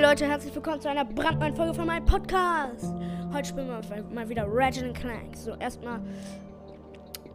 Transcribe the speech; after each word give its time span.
Leute, 0.00 0.26
herzlich 0.26 0.54
willkommen 0.54 0.80
zu 0.80 0.88
einer 0.88 1.04
brandneuen 1.04 1.54
Folge 1.54 1.74
von 1.74 1.86
meinem 1.86 2.06
Podcast. 2.06 2.94
Heute 3.34 3.48
spielen 3.50 3.68
wir 3.68 4.02
mal 4.14 4.26
wieder 4.30 4.46
Ratchet 4.48 4.94
Clank. 4.94 5.36
So, 5.36 5.54
erstmal 5.56 6.00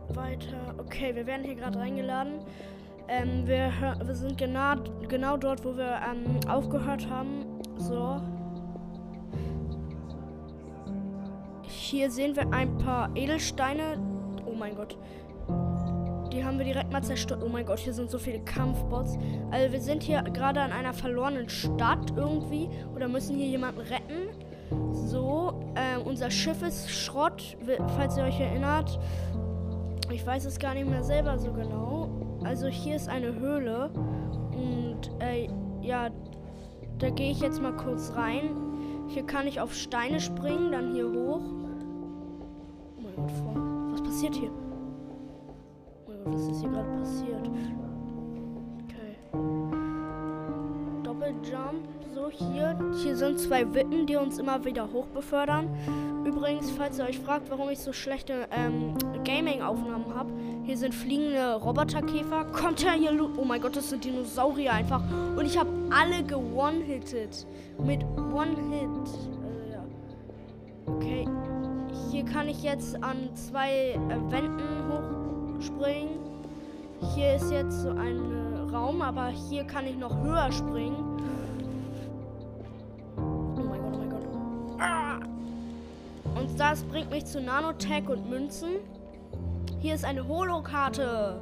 weiter. 0.09 0.73
Okay, 0.79 1.13
wir 1.13 1.27
werden 1.27 1.43
hier 1.43 1.53
gerade 1.53 1.77
reingeladen. 1.77 2.39
Ähm, 3.07 3.45
wir, 3.45 3.71
wir 4.03 4.15
sind 4.15 4.39
genau, 4.39 4.77
genau 5.07 5.37
dort, 5.37 5.63
wo 5.63 5.77
wir 5.77 6.01
ähm, 6.11 6.39
aufgehört 6.49 7.07
haben. 7.07 7.45
So. 7.77 8.19
Hier 11.61 12.09
sehen 12.09 12.35
wir 12.35 12.51
ein 12.51 12.79
paar 12.79 13.15
Edelsteine. 13.15 13.99
Oh 14.47 14.55
mein 14.55 14.75
Gott. 14.75 14.97
Die 16.35 16.43
haben 16.43 16.57
wir 16.57 16.65
direkt 16.65 16.91
mal 16.91 17.01
zerstört. 17.01 17.41
Oh 17.45 17.47
mein 17.47 17.65
Gott, 17.65 17.79
hier 17.79 17.93
sind 17.93 18.11
so 18.11 18.19
viele 18.19 18.39
Kampfbots. 18.41 19.17
Also 19.51 19.71
wir 19.71 19.79
sind 19.79 20.03
hier 20.03 20.21
gerade 20.21 20.59
an 20.59 20.73
einer 20.73 20.93
verlorenen 20.93 21.47
Stadt 21.47 22.11
irgendwie. 22.17 22.69
Oder 22.93 23.07
müssen 23.07 23.37
hier 23.37 23.47
jemanden 23.47 23.79
retten. 23.79 24.27
So, 24.91 25.71
äh, 25.75 25.97
unser 25.97 26.29
Schiff 26.29 26.61
ist 26.61 26.91
Schrott, 26.91 27.55
falls 27.95 28.17
ihr 28.17 28.25
euch 28.25 28.37
erinnert. 28.37 28.99
Ich 30.11 30.25
weiß 30.25 30.43
es 30.43 30.59
gar 30.59 30.73
nicht 30.73 30.89
mehr 30.89 31.03
selber 31.03 31.39
so 31.39 31.53
genau. 31.53 32.09
Also 32.43 32.67
hier 32.67 32.97
ist 32.97 33.07
eine 33.07 33.33
Höhle. 33.35 33.91
Und 34.51 35.09
äh, 35.19 35.47
ja, 35.81 36.09
da 36.99 37.09
gehe 37.11 37.31
ich 37.31 37.39
jetzt 37.39 37.61
mal 37.61 37.77
kurz 37.77 38.11
rein. 38.13 38.49
Hier 39.07 39.25
kann 39.25 39.47
ich 39.47 39.61
auf 39.61 39.73
Steine 39.73 40.19
springen, 40.19 40.73
dann 40.73 40.91
hier 40.91 41.07
hoch. 41.09 41.41
Oh 42.97 43.01
mein 43.01 43.15
Gott, 43.15 43.31
was 43.93 44.03
passiert 44.03 44.35
hier? 44.35 44.51
Was 46.25 46.47
ist 46.47 46.61
hier 46.61 46.69
gerade 46.69 46.89
passiert? 46.99 47.47
Okay. 48.83 49.15
Doppeljump. 51.03 51.87
So, 52.13 52.29
hier. 52.29 52.77
Hier 53.03 53.15
sind 53.15 53.39
zwei 53.39 53.73
Wippen, 53.73 54.07
die 54.07 54.15
uns 54.15 54.39
immer 54.39 54.63
wieder 54.65 54.91
hochbefördern. 54.91 55.69
Übrigens, 56.25 56.71
falls 56.71 56.97
ihr 56.97 57.05
euch 57.05 57.19
fragt, 57.19 57.51
warum 57.51 57.69
ich 57.69 57.79
so 57.79 57.93
schlechte 57.93 58.47
ähm, 58.51 58.95
Gaming-Aufnahmen 59.23 60.15
habe, 60.15 60.31
hier 60.63 60.77
sind 60.77 60.95
fliegende 60.95 61.55
Roboterkäfer. 61.55 62.45
Kommt 62.53 62.81
ja 62.81 62.93
hier 62.93 63.11
Loot. 63.11 63.37
Oh 63.37 63.45
mein 63.45 63.61
Gott, 63.61 63.75
das 63.75 63.89
sind 63.89 64.03
Dinosaurier 64.03 64.73
einfach. 64.73 65.03
Und 65.35 65.45
ich 65.45 65.57
habe 65.57 65.69
alle 65.91 66.23
gewone-hitted. 66.23 67.45
Mit 67.85 68.03
One-Hit. 68.33 68.89
Also, 68.89 69.31
ja. 69.71 69.83
Okay. 70.87 71.27
Hier 72.09 72.25
kann 72.25 72.47
ich 72.47 72.63
jetzt 72.63 73.03
an 73.03 73.29
zwei 73.35 73.91
äh, 73.91 74.31
Wänden 74.31 74.89
hoch 74.89 75.04
springen. 75.61 76.19
Hier 77.13 77.35
ist 77.35 77.51
jetzt 77.51 77.81
so 77.81 77.89
ein 77.89 78.69
Raum, 78.71 79.01
aber 79.01 79.27
hier 79.27 79.63
kann 79.63 79.85
ich 79.85 79.97
noch 79.97 80.15
höher 80.23 80.51
springen. 80.51 81.19
Oh 83.17 83.61
mein 83.61 83.81
Gott, 83.81 83.93
oh 83.93 83.97
mein 83.97 84.09
Gott. 84.09 84.23
Ah! 84.79 85.19
Und 86.37 86.59
das 86.59 86.83
bringt 86.83 87.11
mich 87.11 87.25
zu 87.25 87.41
Nanotech 87.41 88.07
und 88.09 88.29
Münzen. 88.29 88.79
Hier 89.79 89.95
ist 89.95 90.05
eine 90.05 90.27
Holokarte. 90.27 91.39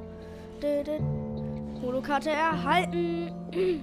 Holokarte 1.82 2.30
erhalten. 2.30 3.32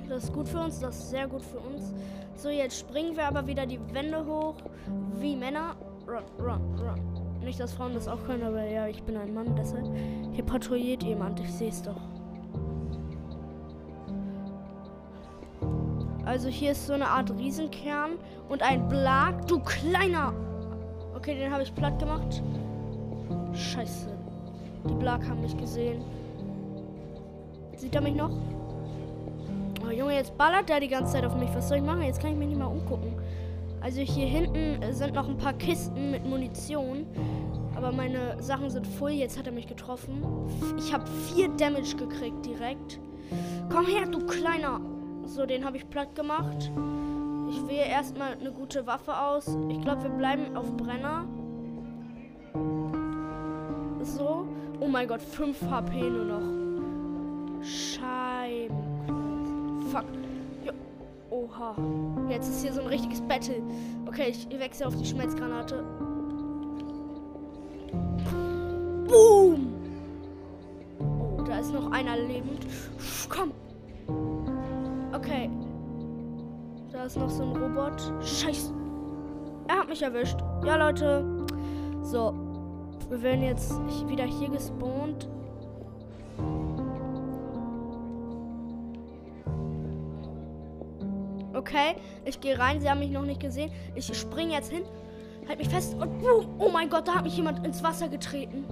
Das 0.08 0.24
ist 0.24 0.32
gut 0.32 0.48
für 0.48 0.60
uns, 0.60 0.80
das 0.80 0.98
ist 0.98 1.10
sehr 1.10 1.28
gut 1.28 1.42
für 1.42 1.58
uns. 1.58 1.92
So, 2.36 2.48
jetzt 2.48 2.78
springen 2.78 3.16
wir 3.16 3.26
aber 3.26 3.46
wieder 3.46 3.66
die 3.66 3.78
Wände 3.92 4.24
hoch. 4.24 4.54
Wie 5.18 5.36
Männer. 5.36 5.76
Run, 6.06 6.24
run, 6.38 6.60
run. 6.78 7.19
Nicht, 7.42 7.58
dass 7.58 7.72
Frauen 7.72 7.94
das 7.94 8.06
auch 8.06 8.22
können, 8.24 8.42
aber 8.42 8.64
ja, 8.64 8.86
ich 8.86 9.02
bin 9.02 9.16
ein 9.16 9.34
Mann, 9.34 9.54
deshalb. 9.56 9.86
Hier 10.32 10.44
patrouilliert 10.44 11.02
jemand, 11.02 11.40
ich 11.40 11.52
sehe 11.52 11.70
es 11.70 11.82
doch. 11.82 12.00
Also 16.24 16.48
hier 16.48 16.72
ist 16.72 16.86
so 16.86 16.92
eine 16.92 17.08
Art 17.08 17.30
Riesenkern 17.36 18.12
und 18.48 18.62
ein 18.62 18.86
Blag. 18.88 19.46
Du 19.48 19.58
kleiner! 19.60 20.32
Okay, 21.16 21.34
den 21.34 21.50
habe 21.50 21.62
ich 21.62 21.74
platt 21.74 21.98
gemacht. 21.98 22.42
Scheiße. 23.52 24.08
Die 24.88 24.94
Blag 24.94 25.26
haben 25.28 25.40
mich 25.40 25.56
gesehen. 25.56 26.02
Sieht 27.76 27.94
er 27.94 28.00
mich 28.00 28.14
noch? 28.14 28.30
Oh 29.84 29.90
Junge, 29.90 30.14
jetzt 30.14 30.36
ballert 30.38 30.68
der 30.68 30.80
die 30.80 30.88
ganze 30.88 31.14
Zeit 31.14 31.24
auf 31.24 31.34
mich. 31.34 31.48
Was 31.54 31.68
soll 31.68 31.78
ich 31.78 31.84
machen? 31.84 32.02
Jetzt 32.02 32.20
kann 32.20 32.30
ich 32.30 32.36
mich 32.36 32.48
nicht 32.48 32.58
mal 32.58 32.66
umgucken. 32.66 33.12
Also 33.80 34.00
hier 34.02 34.26
hinten 34.26 34.80
sind 34.92 35.14
noch 35.14 35.28
ein 35.28 35.36
paar 35.36 35.54
Kisten 35.54 36.10
mit 36.10 36.26
Munition. 36.26 37.06
Aber 37.74 37.92
meine 37.92 38.42
Sachen 38.42 38.68
sind 38.70 38.86
voll. 38.86 39.12
Jetzt 39.12 39.38
hat 39.38 39.46
er 39.46 39.52
mich 39.52 39.66
getroffen. 39.66 40.22
Ich 40.78 40.92
habe 40.92 41.06
vier 41.06 41.48
Damage 41.48 41.96
gekriegt 41.96 42.44
direkt. 42.44 43.00
Komm 43.72 43.86
her, 43.86 44.06
du 44.06 44.26
Kleiner. 44.26 44.80
So, 45.24 45.46
den 45.46 45.64
habe 45.64 45.76
ich 45.76 45.88
platt 45.88 46.14
gemacht. 46.14 46.70
Ich 47.48 47.66
wähle 47.66 47.86
erstmal 47.86 48.32
eine 48.38 48.52
gute 48.52 48.86
Waffe 48.86 49.16
aus. 49.16 49.56
Ich 49.68 49.80
glaube, 49.80 50.02
wir 50.02 50.10
bleiben 50.10 50.56
auf 50.56 50.76
Brenner. 50.76 51.24
So. 54.02 54.46
Oh 54.80 54.88
mein 54.88 55.08
Gott, 55.08 55.22
5 55.22 55.70
HP 55.70 56.00
nur 56.10 56.24
noch. 56.24 57.62
Scheiben. 57.62 58.76
Fuck. 59.90 60.19
Oha. 61.40 61.74
Jetzt 62.28 62.48
ist 62.48 62.62
hier 62.62 62.72
so 62.72 62.80
ein 62.82 62.86
richtiges 62.88 63.20
Battle. 63.22 63.62
Okay, 64.06 64.28
ich 64.28 64.58
wechsle 64.58 64.86
auf 64.86 64.96
die 64.96 65.06
Schmelzgranate. 65.06 65.84
Boom! 69.08 69.74
Oh, 70.98 71.42
da 71.42 71.58
ist 71.58 71.72
noch 71.72 71.90
einer 71.92 72.16
lebend. 72.16 72.66
Komm! 73.28 73.52
Okay. 75.14 75.50
Da 76.92 77.04
ist 77.04 77.16
noch 77.16 77.30
so 77.30 77.42
ein 77.42 77.56
Robot. 77.56 78.12
Scheiße. 78.22 78.74
Er 79.68 79.78
hat 79.78 79.88
mich 79.88 80.02
erwischt. 80.02 80.38
Ja, 80.64 80.76
Leute. 80.76 81.24
So. 82.02 82.34
Wir 83.08 83.22
werden 83.22 83.42
jetzt 83.42 83.72
wieder 84.08 84.24
hier 84.24 84.50
gespawnt. 84.50 85.28
Okay, 91.60 91.94
ich 92.24 92.40
gehe 92.40 92.58
rein. 92.58 92.80
Sie 92.80 92.88
haben 92.88 93.00
mich 93.00 93.10
noch 93.10 93.26
nicht 93.26 93.38
gesehen. 93.38 93.70
Ich 93.94 94.06
springe 94.18 94.54
jetzt 94.54 94.72
hin. 94.72 94.82
Halt 95.46 95.58
mich 95.58 95.68
fest 95.68 95.92
und 95.92 96.18
boom. 96.18 96.46
Oh 96.58 96.70
mein 96.70 96.88
Gott, 96.88 97.06
da 97.06 97.16
hat 97.16 97.24
mich 97.24 97.36
jemand 97.36 97.66
ins 97.66 97.82
Wasser 97.82 98.08
getreten. 98.08 98.64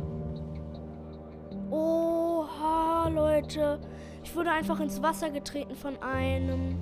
Oha, 1.71 3.09
Leute. 3.09 3.79
Ich 4.25 4.35
wurde 4.35 4.51
einfach 4.51 4.81
ins 4.81 5.03
Wasser 5.03 5.29
getreten 5.29 5.75
von 5.75 6.03
einem. 6.03 6.79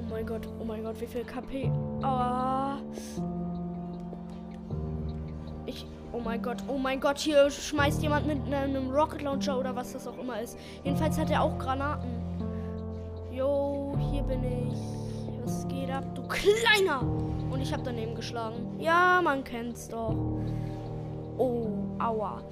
Oh 0.00 0.02
mein 0.10 0.26
Gott, 0.26 0.48
oh 0.60 0.64
mein 0.64 0.82
Gott, 0.82 1.00
wie 1.00 1.06
viel 1.06 1.22
KP. 1.22 1.70
Oh. 2.02 2.74
Ich. 5.66 5.86
Oh 6.12 6.18
mein 6.18 6.42
Gott, 6.42 6.64
oh 6.66 6.76
mein 6.76 6.98
Gott, 6.98 7.18
hier 7.18 7.48
schmeißt 7.50 8.02
jemand 8.02 8.26
mit 8.26 8.52
einem 8.52 8.90
Rocket 8.90 9.22
Launcher 9.22 9.56
oder 9.56 9.76
was 9.76 9.92
das 9.92 10.08
auch 10.08 10.18
immer 10.18 10.40
ist. 10.40 10.58
Jedenfalls 10.82 11.16
hat 11.16 11.30
er 11.30 11.44
auch 11.44 11.56
Granaten. 11.56 12.10
Jo, 13.30 13.96
hier 14.10 14.22
bin 14.22 14.42
ich. 14.42 15.09
Was 15.44 15.66
geht 15.68 15.90
ab, 15.90 16.04
du 16.14 16.22
Kleiner? 16.22 17.02
Und 17.50 17.60
ich 17.60 17.72
habe 17.72 17.82
daneben 17.82 18.14
geschlagen. 18.14 18.76
Ja, 18.78 19.20
man 19.22 19.42
kennt's 19.44 19.88
doch. 19.88 20.14
Oh, 21.36 21.68
aua. 21.98 22.42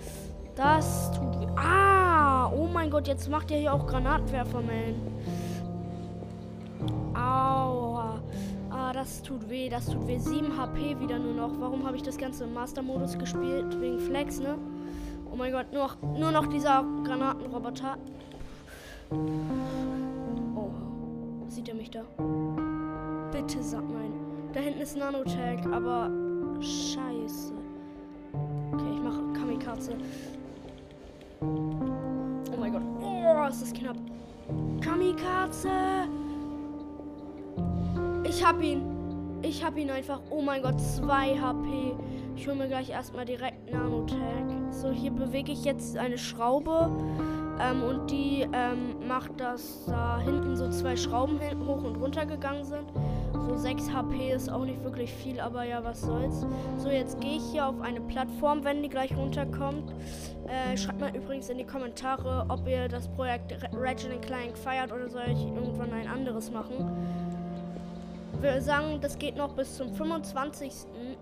Das 0.54 1.10
tut 1.12 1.40
weh. 1.40 1.46
Ah, 1.56 2.50
oh 2.50 2.66
mein 2.66 2.90
Gott, 2.90 3.06
jetzt 3.06 3.28
macht 3.28 3.50
er 3.50 3.58
hier 3.58 3.72
auch 3.72 3.86
Granatenwerfer, 3.86 4.60
man. 4.60 4.94
Aua. 7.14 8.20
Ah, 8.70 8.92
das 8.92 9.22
tut 9.22 9.48
weh, 9.48 9.68
das 9.68 9.86
tut 9.86 10.06
weh. 10.06 10.18
7 10.18 10.56
HP 10.56 10.98
wieder 11.00 11.18
nur 11.18 11.34
noch. 11.34 11.50
Warum 11.60 11.86
habe 11.86 11.96
ich 11.96 12.02
das 12.02 12.18
Ganze 12.18 12.44
im 12.44 12.54
Master-Modus 12.54 13.18
gespielt? 13.18 13.80
Wegen 13.80 14.00
Flex, 14.00 14.40
ne? 14.40 14.56
Oh 15.30 15.36
mein 15.36 15.52
Gott, 15.52 15.72
nur 15.72 15.84
noch, 15.84 15.96
nur 16.02 16.32
noch 16.32 16.46
dieser 16.46 16.84
Granatenroboter. 17.04 17.98
Oh, 19.10 20.70
sieht 21.48 21.68
er 21.68 21.74
mich 21.74 21.90
da? 21.90 22.00
Bitte 23.38 23.62
sag 23.62 23.88
nein. 23.88 24.12
Da 24.52 24.58
hinten 24.58 24.80
ist 24.80 24.96
Nanotech, 24.96 25.64
aber 25.70 26.10
scheiße. 26.60 27.54
Okay, 28.72 28.90
ich 28.94 29.00
mache 29.00 29.32
Kamikaze. 29.32 29.92
Oh 31.40 32.56
mein 32.58 32.72
Gott. 32.72 32.82
Oh, 33.00 33.46
ist 33.48 33.62
das 33.62 33.72
knapp. 33.72 33.96
Kamikaze! 34.80 35.68
Ich 38.24 38.44
hab 38.44 38.60
ihn. 38.60 38.82
Ich 39.42 39.64
hab 39.64 39.76
ihn 39.76 39.90
einfach. 39.90 40.20
Oh 40.30 40.42
mein 40.42 40.60
Gott, 40.60 40.80
2 40.80 41.38
HP. 41.38 41.94
Ich 42.34 42.48
hole 42.48 42.56
mir 42.56 42.66
gleich 42.66 42.90
erstmal 42.90 43.24
direkt 43.24 43.70
Nanotech. 43.70 44.18
So, 44.70 44.90
hier 44.90 45.12
bewege 45.12 45.52
ich 45.52 45.64
jetzt 45.64 45.96
eine 45.96 46.18
Schraube. 46.18 46.90
Ähm, 47.60 47.82
und 47.82 48.10
die 48.10 48.46
ähm, 48.52 49.06
macht, 49.06 49.40
dass 49.40 49.84
da 49.86 50.18
hinten 50.18 50.56
so 50.56 50.68
zwei 50.70 50.96
Schrauben 50.96 51.40
hoch 51.66 51.82
und 51.82 51.96
runter 51.96 52.24
gegangen 52.26 52.64
sind. 52.64 52.86
So 53.48 53.56
6 53.56 53.90
HP 53.94 54.32
ist 54.32 54.50
auch 54.50 54.66
nicht 54.66 54.84
wirklich 54.84 55.10
viel, 55.10 55.40
aber 55.40 55.64
ja, 55.64 55.82
was 55.82 56.02
soll's. 56.02 56.44
So, 56.76 56.90
jetzt 56.90 57.18
gehe 57.18 57.36
ich 57.36 57.42
hier 57.50 57.66
auf 57.66 57.80
eine 57.80 58.00
Plattform, 58.02 58.62
wenn 58.62 58.82
die 58.82 58.90
gleich 58.90 59.16
runterkommt. 59.16 59.90
Äh, 60.46 60.76
schreibt 60.76 61.00
mal 61.00 61.16
übrigens 61.16 61.48
in 61.48 61.56
die 61.56 61.64
Kommentare, 61.64 62.44
ob 62.50 62.68
ihr 62.68 62.88
das 62.88 63.08
Projekt 63.08 63.54
Ratchet 63.72 64.20
Clank 64.20 64.56
feiert 64.58 64.92
oder 64.92 65.08
soll 65.08 65.24
ich 65.32 65.42
irgendwann 65.46 65.94
ein 65.94 66.06
anderes 66.06 66.50
machen. 66.50 66.74
würde 68.38 68.60
sagen, 68.60 68.98
das 69.00 69.18
geht 69.18 69.36
noch 69.36 69.54
bis 69.54 69.78
zum 69.78 69.94
25. 69.94 70.72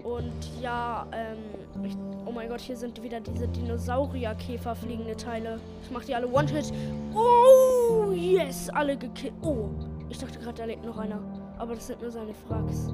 Und 0.02 0.32
ja, 0.60 1.06
ähm, 1.12 1.84
ich, 1.84 1.96
oh 2.26 2.32
mein 2.32 2.48
Gott, 2.48 2.60
hier 2.60 2.76
sind 2.76 3.00
wieder 3.04 3.20
diese 3.20 3.46
Dinosaurier-Käfer 3.46 4.74
fliegende 4.74 5.16
Teile. 5.16 5.60
Ich 5.84 5.92
mache 5.92 6.06
die 6.06 6.14
alle 6.16 6.26
One-Hit. 6.26 6.72
Oh, 7.14 8.10
yes, 8.10 8.68
alle 8.70 8.96
gekillt. 8.96 9.34
Oh, 9.42 9.68
ich 10.08 10.18
dachte 10.18 10.40
gerade, 10.40 10.54
da 10.54 10.64
lebt 10.64 10.84
noch 10.84 10.98
einer. 10.98 11.20
Aber 11.58 11.74
das 11.74 11.86
sind 11.86 12.00
nur 12.00 12.10
seine 12.10 12.34
Frags. 12.34 12.88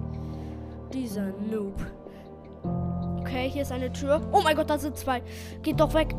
Dieser 0.93 1.33
Noob. 1.51 1.75
Okay, 3.21 3.49
hier 3.49 3.63
ist 3.63 3.73
eine 3.73 3.93
Tür. 3.93 4.21
Oh 4.33 4.41
mein 4.43 4.57
Gott, 4.57 4.71
da 4.71 4.79
sind 4.79 4.97
zwei. 4.97 5.23
Geht 5.63 5.81
doch 5.81 5.95
weg. 5.95 6.15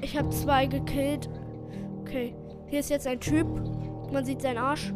Ich 0.00 0.16
habe 0.18 0.30
zwei 0.30 0.66
gekillt. 0.66 1.28
Okay, 2.00 2.34
hier 2.68 2.80
ist 2.80 2.90
jetzt 2.90 3.06
ein 3.06 3.20
Typ. 3.20 3.46
Man 4.12 4.24
sieht 4.24 4.42
seinen 4.42 4.58
Arsch. 4.58 4.92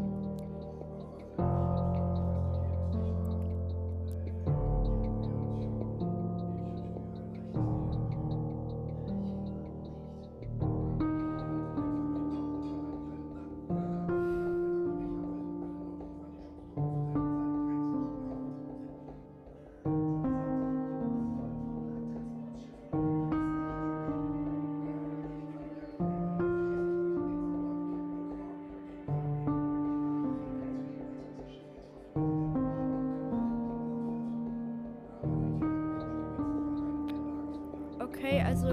Okay, 38.27 38.43
also 38.43 38.67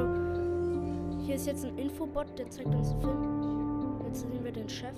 hier 1.24 1.36
ist 1.36 1.46
jetzt 1.46 1.64
ein 1.64 1.78
Infobot, 1.78 2.26
der 2.40 2.50
zeigt 2.50 2.74
uns 2.74 2.90
einen 2.90 3.02
Film. 3.02 4.02
Jetzt 4.08 4.22
sehen 4.22 4.44
wir 4.44 4.52
den 4.52 4.68
Chef. 4.68 4.96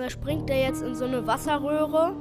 Da 0.00 0.10
springt 0.10 0.48
er 0.48 0.60
jetzt 0.60 0.82
in 0.82 0.94
so 0.94 1.04
eine 1.04 1.26
Wasserröhre. 1.26 2.14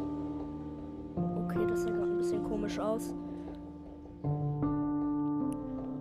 Okay, 1.45 1.65
das 1.69 1.83
sieht 1.83 1.93
gerade 1.93 2.11
ein 2.11 2.17
bisschen 2.17 2.43
komisch 2.43 2.79
aus. 2.79 3.13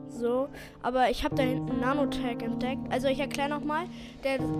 So, 0.08 0.48
aber 0.82 1.10
ich 1.10 1.22
habe 1.22 1.34
da 1.34 1.42
hinten 1.42 1.78
Nanotag 1.80 2.42
entdeckt. 2.42 2.80
Also 2.90 3.08
ich 3.08 3.20
erkläre 3.20 3.50
nochmal, 3.50 3.84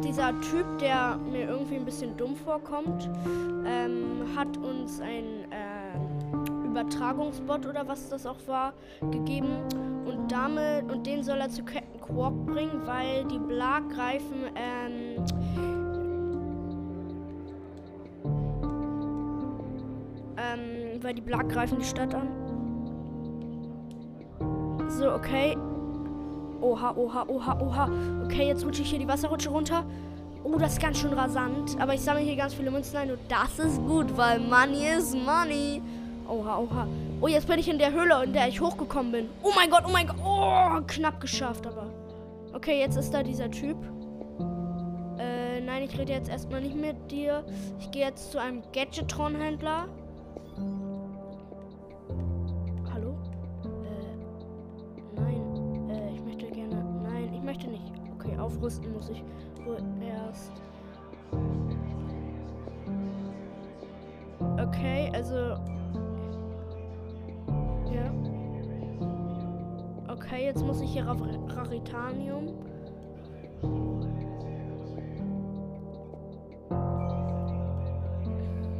dieser 0.04 0.38
Typ, 0.42 0.78
der 0.80 1.16
mir 1.16 1.48
irgendwie 1.48 1.76
ein 1.76 1.84
bisschen 1.86 2.16
dumm 2.16 2.36
vorkommt, 2.36 3.08
ähm, 3.66 4.36
hat 4.36 4.56
uns 4.58 5.00
ein 5.00 5.46
Übertragungsbot 6.64 7.64
oder 7.66 7.88
was 7.88 8.10
das 8.10 8.26
auch 8.26 8.46
war, 8.46 8.74
gegeben. 9.10 9.62
Und 10.04 10.30
damit, 10.30 10.92
und 10.92 11.06
den 11.06 11.22
soll 11.22 11.38
er 11.38 11.48
zu 11.48 11.64
Captain 11.64 12.00
Quark 12.02 12.34
bringen, 12.44 12.82
weil 12.84 13.24
die 13.24 13.38
Blag 13.38 13.88
greifen, 13.88 14.44
ähm, 14.54 15.86
weil 21.06 21.14
die 21.14 21.20
Blag 21.20 21.49
greifen 21.49 21.79
die 21.79 21.85
Stadt 21.85 22.12
an. 22.14 22.29
So, 24.88 25.12
okay. 25.12 25.56
Oha, 26.61 26.94
oha, 26.97 27.25
oha, 27.29 27.61
oha. 27.61 27.91
Okay, 28.25 28.49
jetzt 28.49 28.67
rutsche 28.67 28.82
ich 28.82 28.91
hier 28.91 28.99
die 28.99 29.06
Wasserrutsche 29.06 29.50
runter. 29.50 29.85
Oh, 30.43 30.56
das 30.58 30.73
ist 30.73 30.82
ganz 30.82 30.99
schön 30.99 31.12
rasant. 31.12 31.81
Aber 31.81 31.94
ich 31.94 32.00
sammle 32.00 32.23
hier 32.23 32.35
ganz 32.35 32.55
viele 32.55 32.73
Münzen 32.73 32.97
ein 32.97 33.12
und 33.12 33.20
das 33.29 33.56
ist 33.61 33.81
gut, 33.87 34.17
weil 34.17 34.41
Money 34.41 34.88
is 34.99 35.14
Money. 35.14 35.81
Oha, 36.29 36.58
oha. 36.58 36.88
Oh, 37.20 37.29
jetzt 37.29 37.47
bin 37.47 37.61
ich 37.61 37.69
in 37.69 37.79
der 37.79 37.93
Höhle, 37.93 38.25
in 38.25 38.32
der 38.32 38.49
ich 38.49 38.61
hochgekommen 38.61 39.12
bin. 39.12 39.29
Oh 39.44 39.52
mein 39.55 39.70
Gott, 39.70 39.85
oh 39.87 39.93
mein 39.93 40.09
Gott. 40.09 40.17
Oh, 40.25 40.81
knapp 40.88 41.20
geschafft, 41.20 41.69
aber. 41.69 41.87
Okay, 42.52 42.81
jetzt 42.81 42.97
ist 42.97 43.14
da 43.14 43.23
dieser 43.23 43.49
Typ. 43.49 43.76
Äh, 45.20 45.61
nein, 45.61 45.85
ich 45.85 45.97
rede 45.97 46.12
jetzt 46.12 46.29
erstmal 46.29 46.62
nicht 46.62 46.75
mit 46.75 47.12
dir. 47.12 47.44
Ich 47.79 47.93
gehe 47.93 48.05
jetzt 48.05 48.32
zu 48.32 48.41
einem 48.41 48.62
Gadgetron-Händler. 48.73 49.87
Okay, 58.26 58.38
aufrüsten 58.38 58.92
muss 58.92 59.09
ich 59.09 59.23
wohl 59.64 59.78
erst. 60.02 60.52
Okay, 64.59 65.11
also 65.14 65.56
Okay, 70.09 70.45
jetzt 70.45 70.64
muss 70.64 70.80
ich 70.80 70.90
hier 70.90 71.09
auf 71.09 71.18
Raritanium. 71.21 72.47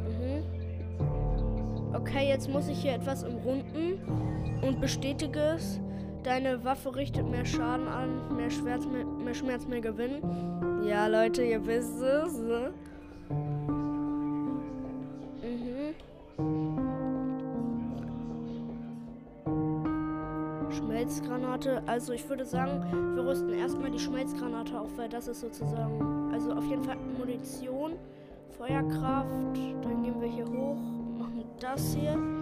Mhm. 0.03 0.43
Okay, 1.93 2.27
jetzt 2.27 2.49
muss 2.49 2.67
ich 2.67 2.81
hier 2.81 2.95
etwas 2.95 3.23
umrunden 3.23 4.01
und 4.61 4.81
bestätige 4.81 5.39
es. 5.55 5.79
Deine 6.27 6.61
Waffe 6.65 6.93
richtet 6.93 7.25
mehr 7.25 7.45
Schaden 7.45 7.87
an, 7.87 8.35
mehr 8.35 8.49
Schmerz, 8.51 8.85
mehr, 8.85 9.05
mehr, 9.05 9.33
Schmerz, 9.33 9.65
mehr 9.65 9.79
Gewinn. 9.79 10.21
Ja, 10.85 11.07
Leute, 11.07 11.41
ihr 11.41 11.65
wisst 11.65 12.01
es. 12.01 12.37
Ne? 12.39 12.73
Schmelzgranate. 20.69 21.81
Also 21.85 22.11
ich 22.11 22.27
würde 22.27 22.43
sagen, 22.43 23.15
wir 23.15 23.25
rüsten 23.25 23.53
erstmal 23.53 23.89
die 23.89 23.99
Schmelzgranate 23.99 24.77
auf, 24.77 24.97
weil 24.97 25.07
das 25.07 25.29
ist 25.29 25.39
sozusagen, 25.39 26.33
also 26.33 26.51
auf 26.51 26.65
jeden 26.65 26.83
Fall 26.83 26.97
Munition, 27.17 27.93
Feuerkraft. 28.57 29.31
Dann 29.81 30.03
gehen 30.03 30.19
wir 30.19 30.27
hier 30.27 30.45
hoch, 30.45 30.75
machen 31.17 31.45
das 31.61 31.95
hier. 31.95 32.36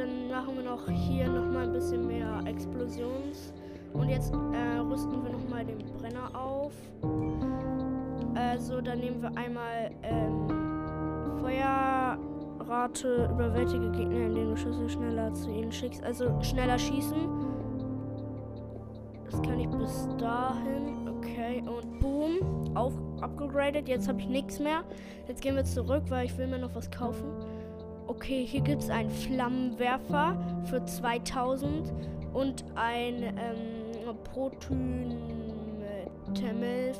Dann 0.00 0.30
machen 0.30 0.56
wir 0.56 0.62
noch 0.62 0.88
hier 0.88 1.28
nochmal 1.28 1.64
ein 1.64 1.74
bisschen 1.74 2.06
mehr 2.06 2.40
Explosions. 2.46 3.52
Und 3.92 4.08
jetzt 4.08 4.32
äh, 4.32 4.78
rüsten 4.78 5.22
wir 5.22 5.30
nochmal 5.30 5.62
den 5.62 5.76
Brenner 5.98 6.30
auf. 6.34 6.72
Also 8.34 8.80
dann 8.80 9.00
nehmen 9.00 9.20
wir 9.20 9.36
einmal 9.36 9.90
ähm, 10.02 10.48
Feuer 11.42 12.18
Rate 12.60 13.28
überwältige 13.30 13.90
Gegner, 13.90 14.24
indem 14.24 14.48
du 14.48 14.56
Schüsse 14.56 14.88
schneller 14.88 15.34
zu 15.34 15.50
ihnen 15.50 15.70
schickst. 15.70 16.02
Also 16.02 16.40
schneller 16.40 16.78
schießen. 16.78 17.28
Das 19.30 19.42
kann 19.42 19.60
ich 19.60 19.68
bis 19.68 20.08
dahin. 20.16 21.10
Okay, 21.18 21.62
und 21.66 22.00
boom. 22.00 22.74
Auf, 22.74 22.94
upgradet. 23.20 23.86
Jetzt 23.86 24.08
habe 24.08 24.18
ich 24.18 24.28
nichts 24.30 24.60
mehr. 24.60 24.82
Jetzt 25.28 25.42
gehen 25.42 25.56
wir 25.56 25.64
zurück, 25.64 26.04
weil 26.08 26.24
ich 26.24 26.38
will 26.38 26.46
mir 26.46 26.58
noch 26.58 26.74
was 26.74 26.90
kaufen. 26.90 27.49
Okay, 28.10 28.44
hier 28.44 28.62
gibt 28.62 28.82
es 28.82 28.90
einen 28.90 29.08
Flammenwerfer 29.08 30.36
für 30.64 30.84
2000 30.84 31.92
und 32.32 32.64
ein 32.74 33.22
ähm, 33.22 34.16
Protothymel 34.24 35.14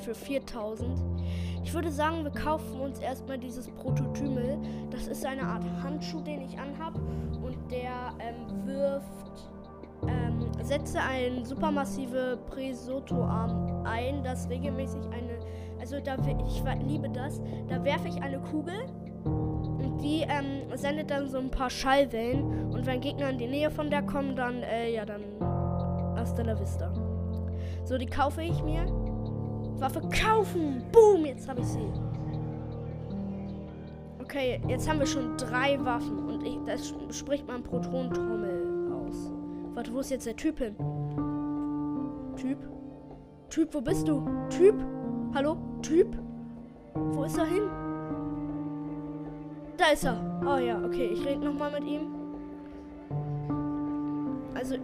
für 0.04 0.14
4000. 0.14 1.00
Ich 1.64 1.74
würde 1.74 1.90
sagen, 1.90 2.22
wir 2.22 2.30
kaufen 2.30 2.80
uns 2.80 3.00
erstmal 3.00 3.38
dieses 3.38 3.68
Protothymel. 3.72 4.56
Das 4.92 5.08
ist 5.08 5.26
eine 5.26 5.42
Art 5.42 5.64
Handschuh, 5.82 6.20
den 6.20 6.42
ich 6.42 6.56
anhab 6.56 6.94
und 6.94 7.56
der 7.72 8.14
ähm, 8.20 8.64
wirft 8.64 9.50
ähm, 10.06 10.46
setze 10.62 11.00
ein 11.00 11.44
supermassive 11.44 12.38
Presoto-Arm 12.50 13.84
ein, 13.84 14.22
das 14.22 14.48
regelmäßig 14.48 15.02
eine, 15.06 15.40
also 15.80 15.98
da 15.98 16.14
ich 16.46 16.62
liebe 16.86 17.10
das, 17.10 17.40
da 17.68 17.82
werfe 17.82 18.06
ich 18.06 18.22
eine 18.22 18.38
Kugel 18.38 18.86
die 20.00 20.22
ähm, 20.22 20.76
sendet 20.76 21.10
dann 21.10 21.28
so 21.28 21.38
ein 21.38 21.50
paar 21.50 21.70
Schallwellen 21.70 22.70
und 22.72 22.86
wenn 22.86 23.00
Gegner 23.00 23.30
in 23.30 23.38
die 23.38 23.46
Nähe 23.46 23.70
von 23.70 23.90
der 23.90 24.02
kommen, 24.02 24.36
dann, 24.36 24.62
äh, 24.62 24.92
ja, 24.92 25.04
dann 25.04 25.22
hasta 26.16 26.42
la 26.42 26.58
vista. 26.58 26.92
So, 27.84 27.98
die 27.98 28.06
kaufe 28.06 28.42
ich 28.42 28.62
mir. 28.62 28.86
Waffe 29.78 30.00
kaufen! 30.10 30.82
Boom! 30.92 31.24
Jetzt 31.24 31.48
habe 31.48 31.60
ich 31.60 31.66
sie. 31.66 31.92
Okay, 34.22 34.60
jetzt 34.68 34.88
haben 34.88 35.00
wir 35.00 35.06
schon 35.06 35.36
drei 35.36 35.82
Waffen 35.84 36.18
und 36.28 36.46
ich, 36.46 36.58
das 36.66 36.94
spricht 37.16 37.48
man 37.48 37.62
Protonentrommel 37.62 38.92
aus. 38.92 39.32
Warte, 39.74 39.92
wo 39.92 40.00
ist 40.00 40.10
jetzt 40.10 40.26
der 40.26 40.36
Typ 40.36 40.58
hin? 40.58 40.76
Typ? 42.36 42.58
Typ, 43.48 43.74
wo 43.74 43.80
bist 43.80 44.06
du? 44.06 44.24
Typ? 44.50 44.74
Hallo? 45.34 45.56
Typ? 45.82 46.16
Wo 46.94 47.24
ist 47.24 47.38
er 47.38 47.46
hin? 47.46 47.62
Da 49.80 49.92
ist 49.94 50.04
er. 50.04 50.14
Oh 50.44 50.58
ja, 50.58 50.78
okay. 50.84 51.06
Ich 51.14 51.24
rede 51.24 51.42
nochmal 51.42 51.70
mit 51.72 51.84
ihm. 51.84 52.02
Also. 54.54 54.74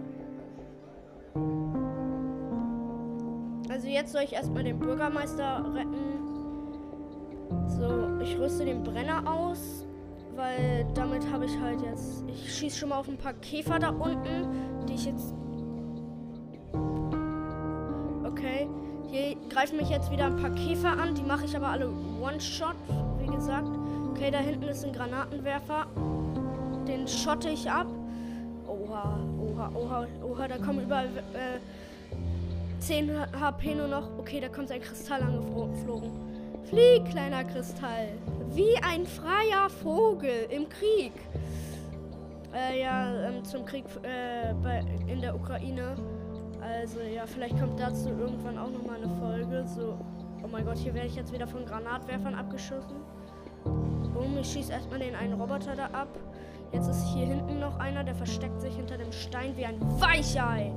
Also 3.69 3.87
jetzt 3.87 4.11
soll 4.11 4.23
ich 4.23 4.33
erstmal 4.33 4.63
den 4.63 4.79
Bürgermeister 4.79 5.63
retten. 5.75 6.17
So, 7.67 8.19
ich 8.23 8.39
rüste 8.39 8.65
den 8.65 8.81
Brenner 8.81 9.21
aus. 9.31 9.85
Weil 10.35 10.87
damit 10.95 11.31
habe 11.31 11.45
ich 11.45 11.59
halt 11.61 11.79
jetzt. 11.83 12.25
Ich 12.27 12.55
schieße 12.55 12.79
schon 12.79 12.89
mal 12.89 12.97
auf 12.97 13.07
ein 13.07 13.17
paar 13.17 13.33
Käfer 13.33 13.77
da 13.77 13.89
unten, 13.89 14.85
die 14.87 14.95
ich 14.95 15.05
jetzt. 15.05 15.35
Okay. 18.23 18.67
Hier 19.09 19.35
greifen 19.47 19.77
mich 19.77 19.89
jetzt 19.89 20.11
wieder 20.11 20.25
ein 20.25 20.37
paar 20.37 20.55
Käfer 20.55 20.93
an. 20.93 21.13
Die 21.13 21.23
mache 21.23 21.45
ich 21.45 21.55
aber 21.55 21.67
alle 21.67 21.87
One-Shot, 22.19 22.75
wie 23.19 23.27
gesagt. 23.27 23.76
Okay, 24.17 24.31
da 24.31 24.39
hinten 24.39 24.67
ist 24.67 24.83
ein 24.83 24.93
Granatenwerfer. 24.93 25.85
Den 26.87 27.07
schotte 27.07 27.49
ich 27.49 27.69
ab. 27.69 27.85
Oha, 28.67 29.19
oha, 29.39 29.71
oha, 29.75 30.07
oha, 30.23 30.47
da 30.47 30.57
kommen 30.57 30.81
überall 30.81 31.05
äh, 31.05 31.59
10 32.79 33.11
HP 33.39 33.75
nur 33.75 33.87
noch. 33.87 34.17
Okay, 34.17 34.39
da 34.39 34.49
kommt 34.49 34.71
ein 34.71 34.81
Kristall 34.81 35.21
angeflogen. 35.21 36.09
Flieg, 36.63 37.05
kleiner 37.11 37.43
Kristall. 37.43 38.07
Wie 38.55 38.75
ein 38.77 39.05
freier 39.05 39.69
Vogel 39.69 40.47
im 40.49 40.67
Krieg. 40.67 41.13
Äh, 42.55 42.81
ja, 42.81 43.29
ähm, 43.29 43.43
zum 43.43 43.65
Krieg 43.65 43.85
äh, 44.01 44.51
bei, 44.63 44.83
in 45.05 45.21
der 45.21 45.35
Ukraine. 45.35 45.95
Also 46.59 47.01
ja, 47.01 47.27
vielleicht 47.27 47.59
kommt 47.59 47.79
dazu 47.79 48.09
irgendwann 48.09 48.57
auch 48.57 48.71
nochmal 48.71 48.97
eine 48.97 49.15
Folge. 49.19 49.63
So, 49.67 49.95
oh 50.43 50.47
mein 50.47 50.65
Gott, 50.65 50.77
hier 50.77 50.95
werde 50.95 51.07
ich 51.07 51.15
jetzt 51.15 51.31
wieder 51.31 51.45
von 51.45 51.67
Granatwerfern 51.67 52.33
abgeschossen. 52.33 52.95
Boom, 54.17 54.35
ich 54.39 54.51
schieße 54.51 54.71
erstmal 54.71 54.97
den 54.97 55.13
einen 55.13 55.39
Roboter 55.39 55.75
da 55.75 55.85
ab. 55.93 56.07
Jetzt 56.71 56.87
ist 56.87 57.05
hier 57.13 57.27
hinten 57.27 57.59
noch 57.59 57.77
einer, 57.79 58.03
der 58.03 58.15
versteckt 58.15 58.59
sich 58.61 58.75
hinter 58.75 58.97
dem 58.97 59.11
Stein 59.11 59.55
wie 59.55 59.65
ein 59.65 59.79
Weichei. 60.01 60.73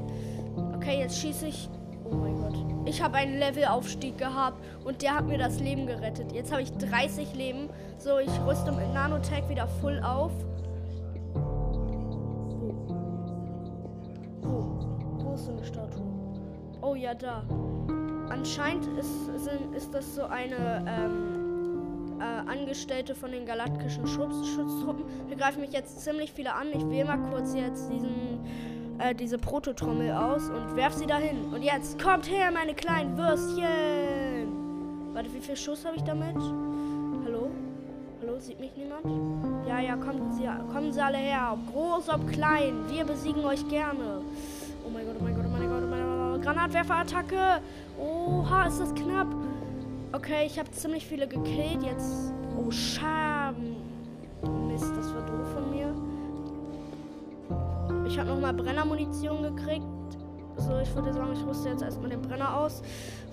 Okay, 0.77 0.99
jetzt 0.99 1.19
schieße 1.19 1.47
ich. 1.47 1.71
Oh 2.05 2.17
mein 2.17 2.39
Gott. 2.39 2.55
Ich 2.85 3.03
habe 3.03 3.17
einen 3.17 3.39
Levelaufstieg 3.39 4.19
gehabt 4.19 4.63
und 4.85 5.01
der 5.01 5.15
hat 5.15 5.27
mir 5.27 5.39
das 5.39 5.59
Leben 5.59 5.87
gerettet. 5.87 6.33
Jetzt 6.33 6.53
habe 6.53 6.61
ich 6.61 6.71
30 6.73 7.35
Leben. 7.35 7.71
So, 7.97 8.19
ich 8.19 8.31
rüste 8.47 8.73
mit 8.73 8.93
Nanotech 8.93 9.49
wieder 9.49 9.67
voll 9.67 10.01
auf. 10.01 10.33
Oh 16.83 16.95
ja, 16.95 17.15
da. 17.15 17.43
Anscheinend 18.29 18.87
ist, 18.99 19.11
ist 19.75 19.95
das 19.95 20.15
so 20.15 20.25
eine 20.25 20.85
ähm, 20.87 21.40
äh, 22.21 22.51
Angestellte 22.51 23.15
von 23.15 23.33
den 23.33 23.47
galaktischen 23.47 24.07
Schutz 24.07 24.47
Schutztruppen. 24.49 25.05
Hier 25.29 25.37
greifen 25.37 25.61
mich 25.61 25.73
jetzt 25.73 26.01
ziemlich 26.01 26.33
viele 26.33 26.55
an. 26.55 26.69
Ich 26.73 26.89
wähle 26.89 27.07
mal 27.07 27.19
kurz 27.31 27.55
jetzt 27.55 27.91
diesen, 27.91 28.41
äh, 28.99 29.15
diese 29.15 29.39
Prototrommel 29.39 30.13
aus 30.13 30.51
und 30.51 30.77
werf 30.77 30.93
sie 30.95 31.07
dahin. 31.07 31.53
Und 31.53 31.63
jetzt 31.63 32.01
kommt 32.03 32.31
her, 32.31 32.51
meine 32.53 32.75
kleinen 32.75 33.17
Würstchen. 33.17 35.15
Warte, 35.15 35.33
wie 35.33 35.41
viel 35.41 35.57
Schuss 35.57 35.85
habe 35.85 35.97
ich 35.97 36.03
damit? 36.03 36.37
Hallo? 37.25 37.51
Hallo, 38.21 38.39
sieht 38.39 38.61
mich 38.61 38.73
niemand? 38.77 39.67
Ja, 39.67 39.81
ja, 39.81 39.97
kommen 39.97 40.33
Sie, 40.33 40.45
kommen 40.73 40.93
Sie 40.93 41.01
alle 41.01 41.19
her. 41.19 41.55
Ob 41.55 41.73
groß, 41.73 42.11
ob 42.11 42.29
klein. 42.29 42.85
Wir 42.91 43.05
besiegen 43.05 43.45
euch 43.45 43.67
gerne. 43.69 44.21
Oh 44.87 44.91
mein 44.93 45.07
Gott, 45.07 45.17
oh 45.19 45.25
mein 45.25 45.35
Gott, 45.35 45.45
oh 45.47 45.51
mein 45.51 45.69
Gott, 45.69 45.83
oh 45.83 45.87
mein 45.87 46.03
Gott. 46.03 46.43
Granatwerferattacke. 46.43 47.61
Oha, 47.99 48.67
ist 48.67 48.79
das 48.79 48.95
knapp. 48.95 49.29
Okay, 50.13 50.45
ich 50.45 50.59
habe 50.59 50.69
ziemlich 50.73 51.07
viele 51.07 51.29
gekillt. 51.29 51.83
Jetzt. 51.83 52.33
Oh, 52.59 52.71
Schaden. 52.71 53.77
Mist, 54.67 54.91
das 54.97 55.15
war 55.15 55.23
doof 55.23 55.53
von 55.53 55.71
mir. 55.71 55.95
Ich 58.09 58.19
habe 58.19 58.29
nochmal 58.31 58.53
Brennermunition 58.53 59.43
gekriegt. 59.43 59.85
So, 60.57 60.79
ich 60.79 60.93
würde 60.97 61.13
sagen, 61.13 61.33
ich 61.33 61.47
rüste 61.47 61.69
jetzt 61.69 61.83
erstmal 61.83 62.11
den 62.11 62.21
Brenner 62.23 62.57
aus. 62.57 62.83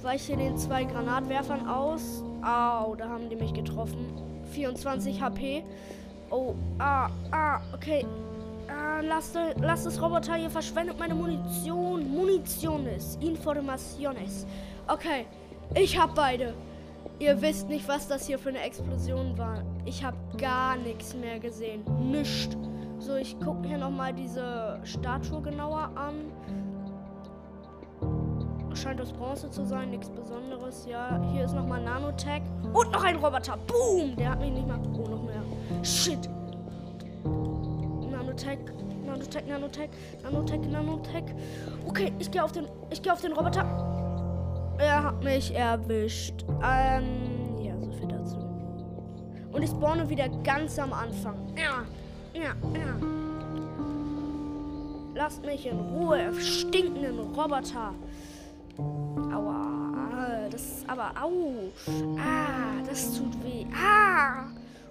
Weiche 0.03 0.37
den 0.37 0.55
zwei 0.55 0.83
Granatwerfern 0.83 1.67
aus. 1.67 2.23
Au, 2.43 2.95
da 2.95 3.09
haben 3.09 3.27
die 3.27 3.35
mich 3.35 3.53
getroffen. 3.53 4.13
24 4.51 5.19
HP. 5.19 5.63
Oh, 6.29 6.53
ah, 6.77 7.09
ah, 7.31 7.59
okay. 7.73 8.05
Ah, 8.67 9.01
lasst, 9.01 9.35
lasst 9.59 9.87
das 9.87 9.99
Roboter 9.99 10.35
hier 10.35 10.51
verschwendet 10.51 10.99
meine 10.99 11.15
Munition. 11.15 12.07
Munitiones. 12.07 13.17
Informaciones. 13.19 14.45
Okay, 14.87 15.25
ich 15.73 15.97
hab 15.99 16.13
beide. 16.13 16.53
Ihr 17.19 17.41
wisst 17.41 17.67
nicht, 17.67 17.87
was 17.87 18.07
das 18.07 18.27
hier 18.27 18.37
für 18.37 18.49
eine 18.49 18.61
Explosion 18.61 19.37
war. 19.37 19.63
Ich 19.85 20.03
habe 20.03 20.17
gar 20.37 20.77
nichts 20.77 21.15
mehr 21.15 21.39
gesehen. 21.39 21.83
Nischt. 22.11 22.55
So, 22.99 23.15
ich 23.15 23.39
gucke 23.39 23.67
hier 23.67 23.79
nochmal 23.79 24.13
diese 24.13 24.79
Statue 24.83 25.41
genauer 25.41 25.89
an. 25.95 26.31
Scheint 28.75 29.01
aus 29.01 29.11
Bronze 29.11 29.49
zu 29.49 29.65
sein, 29.65 29.89
nichts 29.89 30.09
Besonderes. 30.11 30.85
Ja, 30.87 31.19
hier 31.31 31.45
ist 31.45 31.55
nochmal 31.55 31.81
Nanotech. 31.83 32.43
Und 32.73 32.91
noch 32.91 33.03
ein 33.03 33.15
Roboter. 33.15 33.57
Boom! 33.65 34.15
Der 34.15 34.29
hat 34.31 34.39
mich 34.39 34.51
nicht 34.51 34.67
mal. 34.67 34.79
Oh, 34.93 35.07
noch 35.07 35.23
mehr. 35.23 35.41
Shit. 35.83 36.29
Nanotech, 38.11 38.59
Nanotech, 39.03 39.47
Nanotech, 39.47 39.89
Nanotech, 40.21 40.61
Nanotech. 40.69 41.23
Okay, 41.87 42.13
ich 42.19 42.29
gehe 42.29 42.43
auf 42.43 42.51
den. 42.51 42.67
Ich 42.91 43.01
gehe 43.01 43.11
auf 43.11 43.21
den 43.21 43.33
Roboter. 43.33 43.96
Er 44.77 45.03
hat 45.03 45.23
mich 45.23 45.53
erwischt. 45.53 46.45
Ähm, 46.63 47.57
ja, 47.59 47.73
so 47.79 47.91
viel 47.91 48.07
dazu. 48.07 48.37
Und 49.51 49.63
ich 49.63 49.69
spawne 49.69 50.07
wieder 50.07 50.29
ganz 50.43 50.77
am 50.77 50.93
Anfang. 50.93 51.35
Ja, 51.55 51.83
ja, 52.33 52.55
ja. 52.73 52.95
Lasst 55.15 55.43
mich 55.43 55.65
in 55.65 55.79
Ruhe, 55.79 56.31
stinkenden 56.39 57.19
Roboter. 57.19 57.93
Aua, 58.77 60.47
das 60.51 60.61
ist 60.61 60.89
aber, 60.89 61.11
au. 61.19 61.71
Ah, 62.19 62.83
das 62.87 63.17
tut 63.17 63.43
weh. 63.43 63.65
Ah. 63.73 64.43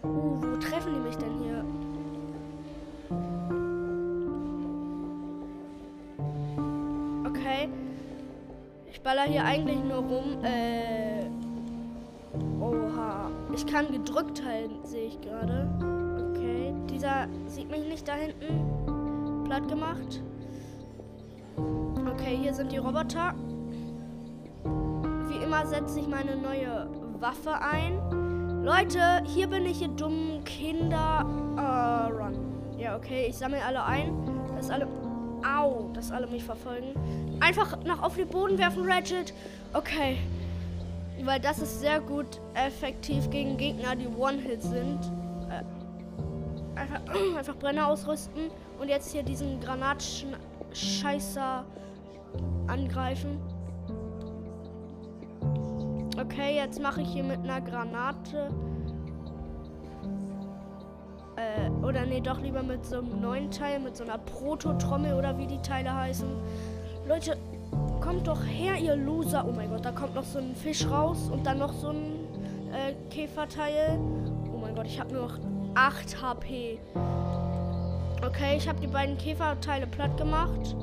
Uh, 0.03 0.41
wo 0.41 0.57
treffen 0.57 0.95
die 0.95 1.01
mich 1.01 1.17
denn 1.17 1.39
hier? 1.39 1.65
Baller 9.07 9.23
hier 9.23 9.45
eigentlich 9.45 9.79
nur 9.85 9.99
rum. 9.99 10.43
Äh. 10.43 11.27
Oha. 12.61 13.31
Ich 13.55 13.65
kann 13.65 13.93
gedrückt 13.93 14.43
halten, 14.45 14.85
sehe 14.85 15.07
ich 15.07 15.21
gerade. 15.21 15.69
Okay. 16.33 16.75
Dieser 16.91 17.29
sieht 17.47 17.71
mich 17.71 17.87
nicht 17.87 18.09
da 18.09 18.15
hinten. 18.15 19.45
Platt 19.45 19.69
gemacht. 19.69 20.21
Okay, 22.13 22.37
hier 22.43 22.53
sind 22.53 22.73
die 22.73 22.79
Roboter. 22.79 23.35
Wie 25.29 25.37
immer 25.37 25.65
setze 25.67 26.01
ich 26.01 26.09
meine 26.09 26.35
neue 26.35 26.89
Waffe 27.21 27.55
ein. 27.61 28.65
Leute, 28.65 29.23
hier 29.25 29.47
bin 29.47 29.67
ich, 29.67 29.83
ihr 29.83 29.89
dummen 29.89 30.43
Kinder. 30.43 31.25
Uh, 31.55 32.13
run. 32.13 32.35
Ja, 32.77 32.97
okay, 32.97 33.27
ich 33.29 33.37
sammle 33.37 33.65
alle 33.65 33.85
ein. 33.85 34.13
Das 34.57 34.65
ist 34.67 34.73
alle. 34.73 35.06
Au, 35.45 35.91
dass 35.93 36.11
alle 36.11 36.27
mich 36.27 36.45
verfolgen. 36.45 36.95
Einfach 37.41 37.83
nach 37.85 38.03
auf 38.03 38.17
den 38.17 38.29
Boden 38.29 38.57
werfen, 38.59 38.91
Ratchet. 38.91 39.35
Okay. 39.73 40.19
Weil 41.23 41.41
das 41.41 41.59
ist 41.59 41.81
sehr 41.81 42.01
gut 42.01 42.41
effektiv 42.55 43.31
gegen 43.31 43.57
Gegner, 43.57 43.97
die 43.97 44.09
One-Hit 44.09 44.63
sind. 44.63 45.01
Äh, 45.51 45.63
einfach, 46.79 47.01
einfach 47.37 47.57
Brenner 47.57 47.89
ausrüsten 47.89 48.51
und 48.79 48.89
jetzt 48.89 49.13
hier 49.13 49.23
diesen 49.23 49.61
Granatscheißer 49.61 51.65
angreifen. 52.67 53.41
Okay, 56.19 56.57
jetzt 56.57 56.81
mache 56.81 57.03
ich 57.03 57.09
hier 57.09 57.25
mit 57.25 57.41
einer 57.41 57.61
Granate. 57.61 58.49
Oder 61.87 62.05
nee, 62.05 62.21
doch 62.21 62.41
lieber 62.41 62.63
mit 62.63 62.85
so 62.85 62.99
einem 62.99 63.21
neuen 63.21 63.51
Teil, 63.51 63.79
mit 63.79 63.97
so 63.97 64.05
einer 64.05 64.19
Proto-Trommel 64.19 65.15
oder 65.15 65.39
wie 65.39 65.47
die 65.47 65.63
Teile 65.63 65.95
heißen. 65.95 66.29
Leute, 67.09 67.37
kommt 68.01 68.27
doch 68.27 68.45
her, 68.45 68.77
ihr 68.77 68.97
Loser. 68.97 69.47
Oh 69.49 69.53
mein 69.53 69.71
Gott, 69.71 69.85
da 69.85 69.93
kommt 69.93 70.15
noch 70.15 70.25
so 70.25 70.39
ein 70.39 70.55
Fisch 70.57 70.87
raus 70.89 71.31
und 71.31 71.47
dann 71.47 71.59
noch 71.59 71.73
so 71.73 71.91
ein 71.91 72.27
äh, 72.73 72.95
Käferteil. 73.11 73.99
Oh 74.53 74.59
mein 74.59 74.75
Gott, 74.75 74.87
ich 74.87 74.99
habe 74.99 75.13
nur 75.13 75.23
noch 75.23 75.39
8 75.75 76.21
HP. 76.21 76.81
Okay, 78.27 78.57
ich 78.57 78.69
habe 78.69 78.81
die 78.81 78.89
beiden 78.89 79.17
Käferteile 79.17 79.87
platt 79.87 80.17
gemacht. 80.17 80.75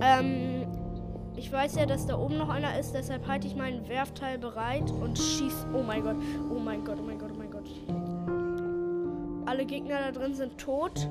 Ähm, 0.00 0.66
ich 1.36 1.52
weiß 1.52 1.76
ja, 1.76 1.84
dass 1.86 2.06
da 2.06 2.18
oben 2.18 2.38
noch 2.38 2.48
einer 2.48 2.78
ist, 2.78 2.92
deshalb 2.92 3.26
halte 3.28 3.46
ich 3.46 3.54
meinen 3.54 3.86
Werfteil 3.88 4.38
bereit 4.38 4.90
und 4.90 5.18
schieße. 5.18 5.66
Oh 5.74 5.82
mein 5.82 6.02
Gott, 6.02 6.16
oh 6.50 6.58
mein 6.58 6.84
Gott, 6.84 6.96
oh 6.98 7.04
mein 7.04 7.18
Gott, 7.18 7.30
oh 7.34 7.38
mein 7.38 7.50
Gott. 7.50 8.07
Alle 9.48 9.64
Gegner 9.64 9.98
da 10.00 10.10
drin 10.10 10.34
sind 10.34 10.58
tot. 10.58 11.08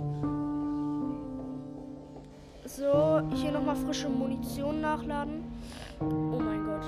So, 2.66 3.20
hier 3.34 3.52
nochmal 3.52 3.76
frische 3.76 4.10
Munition 4.10 4.80
nachladen. 4.80 5.44
Oh 6.00 6.40
mein 6.40 6.64
Gott. 6.64 6.86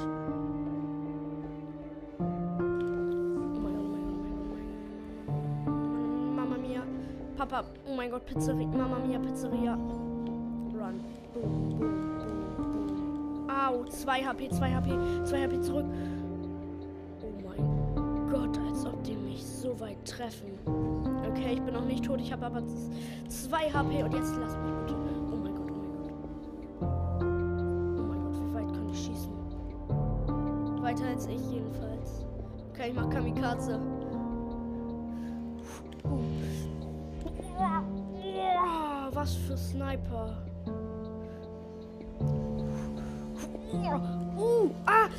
Papa, 7.36 7.64
oh 7.90 7.96
mein 7.96 8.12
Gott, 8.12 8.26
Pizzeria, 8.26 8.68
Mama 8.68 9.00
Mia, 9.00 9.18
Pizzeria. 9.18 9.74
Run. 9.74 11.00
Au, 13.48 13.86
2 13.86 14.24
HP, 14.24 14.50
2 14.50 14.76
HP, 14.76 14.90
2 15.24 15.48
HP 15.48 15.62
zurück. 15.62 15.86
Oh 17.24 17.48
mein 17.48 18.30
Gott, 18.30 18.60
als 18.68 18.86
ob 18.86 19.02
die 19.04 19.16
mich 19.16 19.44
so 19.44 19.80
weit 19.80 20.06
treffen. 20.06 21.09
Okay, 21.30 21.54
ich 21.54 21.62
bin 21.62 21.74
noch 21.74 21.86
nicht 21.86 22.06
tot, 22.06 22.20
ich 22.20 22.32
habe 22.32 22.46
aber 22.46 22.64
2 23.28 23.72
HP 23.72 24.04
und 24.04 24.14
jetzt 24.14 24.36
lass 24.38 24.58
mich 24.58 24.74
bitte. 24.82 24.96
Oh 25.32 25.36
mein 25.36 25.56
Gott, 25.56 25.72
oh 25.72 25.80
mein 25.80 25.94
Gott. 25.98 27.22
Oh 27.22 28.04
mein 28.04 28.22
Gott, 28.24 28.36
wie 28.36 28.54
weit 28.54 28.74
kann 28.74 28.90
ich 28.90 29.00
schießen? 29.00 29.32
Weiter 30.82 31.06
als 31.08 31.28
ich 31.28 31.52
jedenfalls. 31.52 32.26
Okay, 32.74 32.90
ich 32.90 32.96
mach 32.96 33.10
Kamikaze. 33.10 33.80
was 39.20 39.36
für 39.36 39.58
Sniper. 39.58 40.38
Uh, 44.38 44.70
ah, 44.86 45.10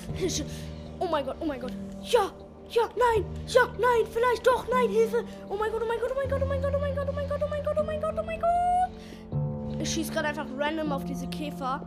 oh 0.99 1.07
mein 1.11 1.25
Gott, 1.27 1.37
oh 1.41 1.45
mein 1.45 1.61
Gott. 1.61 1.73
Ja, 2.03 2.31
ja, 2.71 2.83
nein, 2.97 3.25
ja, 3.47 3.63
nein, 3.79 4.07
vielleicht 4.11 4.47
doch, 4.47 4.67
nein, 4.69 4.89
Hilfe. 4.89 5.25
Oh 5.49 5.57
mein 5.59 5.71
Gott, 5.71 5.83
oh 5.83 5.87
mein 5.87 6.01
Gott, 6.01 6.11
oh 6.13 6.17
mein 6.17 6.29
Gott, 6.29 6.43
oh 6.43 6.47
mein 6.47 6.61
Gott, 6.63 6.75
oh 6.75 6.79
mein 6.81 6.95
Gott, 6.95 7.09
oh 7.09 7.13
mein 7.13 7.29
Gott, 7.29 7.43
oh 7.43 7.49
mein 7.49 7.63
Gott, 7.65 7.77
oh 7.79 7.85
mein 7.85 8.01
Gott, 8.01 8.15
oh 8.19 8.23
mein 8.23 8.41
Gott. 8.41 9.81
Ich 9.81 9.93
schieße 9.93 10.13
gerade 10.13 10.29
einfach 10.29 10.47
random 10.57 10.93
auf 10.93 11.05
diese 11.05 11.27
Käfer. 11.29 11.87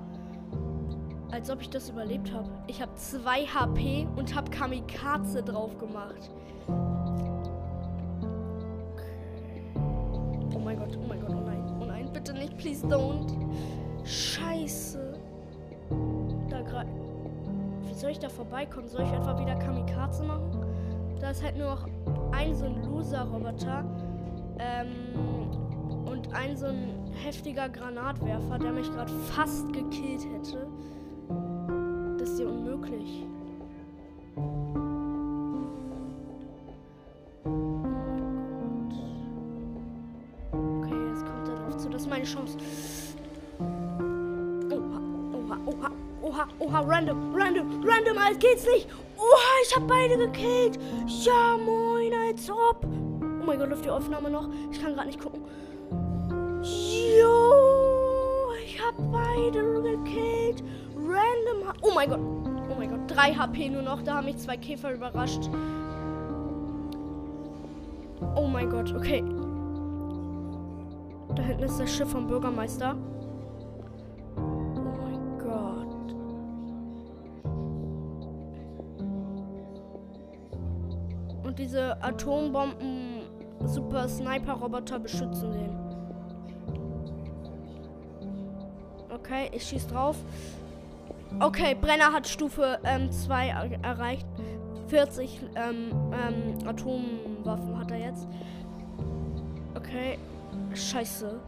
Als 1.32 1.50
ob 1.50 1.62
ich 1.62 1.70
das 1.70 1.90
überlebt 1.90 2.32
habe. 2.32 2.50
Ich 2.68 2.82
habe 2.82 2.94
2 2.94 3.46
HP 3.48 4.08
und 4.16 4.36
habe 4.36 4.52
Kamikaze 4.52 5.42
drauf 5.42 5.78
gemacht. 5.80 6.30
Oh 10.54 10.60
mein 10.60 10.78
Gott, 10.78 10.96
oh 10.96 11.08
mein 11.08 11.20
Gott, 11.22 11.32
oh 11.32 11.40
nein 11.40 11.54
bitte 12.14 12.34
nicht, 12.34 12.58
please 12.58 12.86
don't. 12.88 13.34
Scheiße. 14.06 15.20
Da 16.50 16.62
gerade. 16.62 16.90
Wie 17.86 17.94
soll 17.94 18.12
ich 18.12 18.20
da 18.20 18.30
vorbeikommen? 18.30 18.88
Soll 18.88 19.02
ich 19.04 19.12
einfach 19.12 19.40
wieder 19.40 19.56
Kamikaze 19.56 20.24
machen? 20.24 20.66
Da 21.24 21.30
ist 21.30 21.42
halt 21.42 21.56
nur 21.58 21.68
noch 21.68 21.88
ein 22.34 22.54
so 22.54 22.66
ein 22.66 22.84
Loser-Roboter. 22.84 23.86
Ähm, 24.60 24.90
und 26.06 26.36
ein 26.36 26.58
so 26.58 26.66
ein 26.66 26.90
heftiger 27.24 27.70
Granatwerfer, 27.70 28.60
der 28.60 28.74
mich 28.74 28.92
gerade 28.92 29.14
fast 29.34 29.72
gekillt 29.72 30.28
hätte. 30.34 30.68
Das 32.18 32.30
ist 32.30 32.42
ja 32.42 32.48
unmöglich. 32.48 33.26
keine 42.10 42.26
Chance. 42.26 42.58
Oha, 44.72 45.02
oha, 45.34 45.58
oha, 45.66 45.92
oha, 46.22 46.48
oha, 46.60 46.80
random, 46.82 47.36
random, 47.36 47.84
random, 47.84 48.18
als 48.18 48.40
geht's 48.40 48.66
nicht. 48.66 48.88
Oha, 49.24 49.54
ich 49.64 49.76
hab 49.76 49.88
beide 49.88 50.18
gekillt. 50.18 50.78
Ja, 51.08 51.58
moin, 51.58 52.14
als 52.14 52.50
ob. 52.50 52.86
Oh 52.86 53.46
mein 53.46 53.58
Gott, 53.58 53.70
läuft 53.70 53.86
die 53.86 53.90
Aufnahme 53.90 54.30
noch? 54.30 54.50
Ich 54.72 54.82
kann 54.82 54.94
gerade 54.94 55.08
nicht 55.08 55.22
gucken. 55.22 55.42
Jo, 56.62 58.52
ich 58.66 58.82
hab 58.82 58.96
beide 59.12 59.82
gekillt. 59.82 60.64
Random. 60.96 61.74
Oh 61.82 61.92
mein 61.94 62.10
Gott. 62.10 62.20
Oh 62.20 62.76
mein 62.78 62.90
Gott, 62.90 63.02
3 63.08 63.34
HP 63.34 63.70
nur 63.70 63.82
noch. 63.82 64.02
Da 64.04 64.16
haben 64.16 64.26
mich 64.26 64.38
zwei 64.38 64.58
Käfer 64.58 64.94
überrascht. 64.94 65.50
Oh 68.36 68.48
mein 68.48 68.70
Gott, 68.70 68.94
okay. 68.94 69.24
Da 71.36 71.44
hinten 71.44 71.64
ist 71.64 71.80
das 71.80 71.94
Schiff 71.94 72.10
vom 72.10 72.28
Bürgermeister. 72.28 72.96
Atombomben 82.04 83.22
Super 83.66 84.08
Sniper 84.08 84.54
Roboter 84.54 85.00
beschützen 85.00 85.52
den. 85.52 85.80
Okay, 89.10 89.50
ich 89.54 89.64
schieß 89.64 89.88
drauf. 89.88 90.18
Okay, 91.40 91.76
Brenner 91.80 92.12
hat 92.12 92.28
Stufe 92.28 92.80
2 92.84 93.48
ähm, 93.48 93.84
erreicht. 93.84 94.28
40 94.88 95.42
ähm, 95.56 95.92
ähm, 96.12 96.68
Atomwaffen 96.68 97.80
hat 97.80 97.90
er 97.92 98.00
jetzt. 98.00 98.28
Okay, 99.76 100.20
Scheiße. 100.74 101.40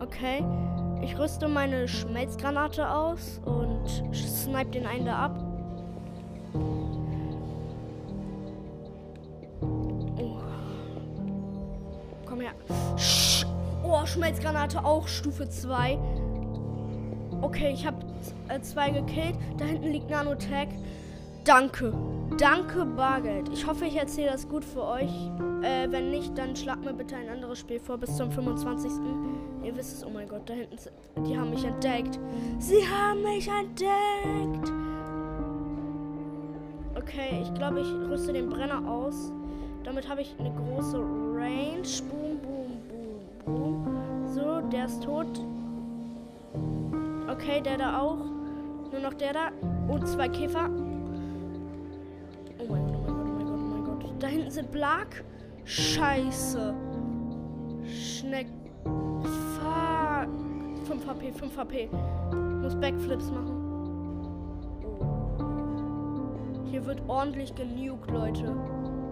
Okay. 0.00 0.44
Ich 1.02 1.18
rüste 1.18 1.48
meine 1.48 1.88
Schmelzgranate 1.88 2.88
aus 2.88 3.40
und 3.44 3.86
snipe 4.14 4.70
den 4.70 4.86
einen 4.86 5.06
da 5.06 5.16
ab. 5.16 5.47
Schmelzgranate 14.28 14.84
auch 14.84 15.08
Stufe 15.08 15.48
2. 15.48 15.98
Okay, 17.40 17.72
ich 17.72 17.86
habe 17.86 17.96
äh, 18.48 18.60
zwei 18.60 18.90
gekillt. 18.90 19.36
Da 19.56 19.64
hinten 19.64 19.90
liegt 19.90 20.10
Nanotech. 20.10 20.68
Danke. 21.44 21.94
Danke, 22.36 22.84
Bargeld. 22.84 23.48
Ich 23.54 23.66
hoffe, 23.66 23.86
ich 23.86 23.96
erzähle 23.96 24.32
das 24.32 24.46
gut 24.46 24.66
für 24.66 24.84
euch. 24.84 25.10
Äh, 25.62 25.90
wenn 25.90 26.10
nicht, 26.10 26.36
dann 26.36 26.54
schlag 26.54 26.84
mir 26.84 26.92
bitte 26.92 27.16
ein 27.16 27.30
anderes 27.30 27.58
Spiel 27.58 27.80
vor 27.80 27.96
bis 27.96 28.14
zum 28.16 28.30
25. 28.30 28.90
Ihr 29.64 29.74
wisst 29.74 29.96
es, 29.96 30.04
oh 30.04 30.10
mein 30.10 30.28
Gott, 30.28 30.42
da 30.44 30.52
hinten, 30.52 30.76
die 31.26 31.38
haben 31.38 31.48
mich 31.48 31.64
entdeckt. 31.64 32.18
Sie 32.58 32.86
haben 32.86 33.22
mich 33.22 33.48
entdeckt. 33.48 34.72
Okay, 36.96 37.40
ich 37.42 37.54
glaube, 37.54 37.80
ich 37.80 37.90
rüste 38.10 38.34
den 38.34 38.50
Brenner 38.50 38.86
aus. 38.86 39.32
Damit 39.84 40.06
habe 40.06 40.20
ich 40.20 40.34
eine 40.38 40.52
große 40.52 40.98
Range. 40.98 41.80
Boom, 42.10 42.38
boom, 42.42 42.82
boom, 43.46 43.84
boom. 43.84 44.07
So, 44.28 44.60
der 44.72 44.84
ist 44.86 45.02
tot. 45.02 45.40
Okay, 47.30 47.60
der 47.60 47.78
da 47.78 48.00
auch. 48.00 48.18
Nur 48.90 49.00
noch 49.02 49.14
der 49.14 49.32
da. 49.32 49.48
Und 49.88 50.06
zwei 50.06 50.28
Käfer. 50.28 50.68
Da 54.18 54.26
hinten 54.26 54.50
sind 54.50 54.70
Blag. 54.70 55.24
Scheiße. 55.64 56.74
Schneck. 57.84 58.48
Fuck. 58.82 60.28
5 60.86 61.06
HP, 61.06 61.32
5 61.32 61.56
HP. 61.56 61.88
Muss 62.62 62.74
Backflips 62.74 63.30
machen. 63.30 63.54
Hier 66.70 66.84
wird 66.84 67.02
ordentlich 67.08 67.54
genugt, 67.54 68.10
Leute. 68.10 68.54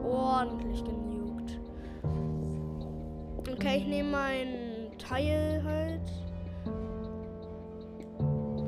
Ordentlich 0.04 0.84
genugt. 0.84 1.60
Okay, 3.52 3.78
ich 3.78 3.86
nehme 3.86 4.10
mein 4.10 4.65
Teil 4.98 5.62
halt. 5.64 6.00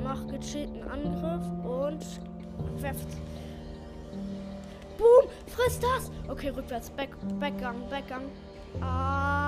Mach 0.02 0.26
gechillten 0.26 0.82
Angriff 0.82 1.46
und 1.64 2.04
werft 2.82 3.08
Boom, 4.98 5.30
friss 5.46 5.78
das. 5.78 6.10
Okay, 6.28 6.48
rückwärts. 6.48 6.90
Back, 6.90 7.10
Backgang, 7.38 7.76
Backgang. 7.88 8.24
Ah. 8.80 9.38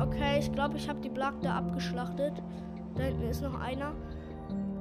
Okay, 0.00 0.38
ich 0.38 0.50
glaube, 0.50 0.78
ich 0.78 0.88
habe 0.88 1.00
die 1.00 1.10
Black 1.10 1.34
da 1.42 1.58
abgeschlachtet. 1.58 2.32
Da 2.96 3.02
hinten 3.02 3.28
ist 3.28 3.42
noch 3.42 3.60
einer. 3.60 3.92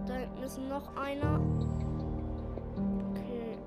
Da 0.08 0.14
hinten 0.14 0.44
hinten 0.44 0.44
ist 0.44 0.58
noch 0.58 0.96
einer. 0.96 1.42
Okay. 3.12 3.58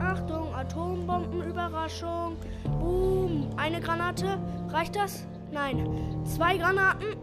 Achtung, 0.00 0.54
Atombombenüberraschung. 0.54 2.36
Boom. 2.64 3.50
Eine 3.56 3.80
Granate. 3.80 4.38
Reicht 4.68 4.96
das? 4.96 5.26
Nein. 5.52 6.24
Zwei 6.24 6.56
Granaten. 6.56 7.16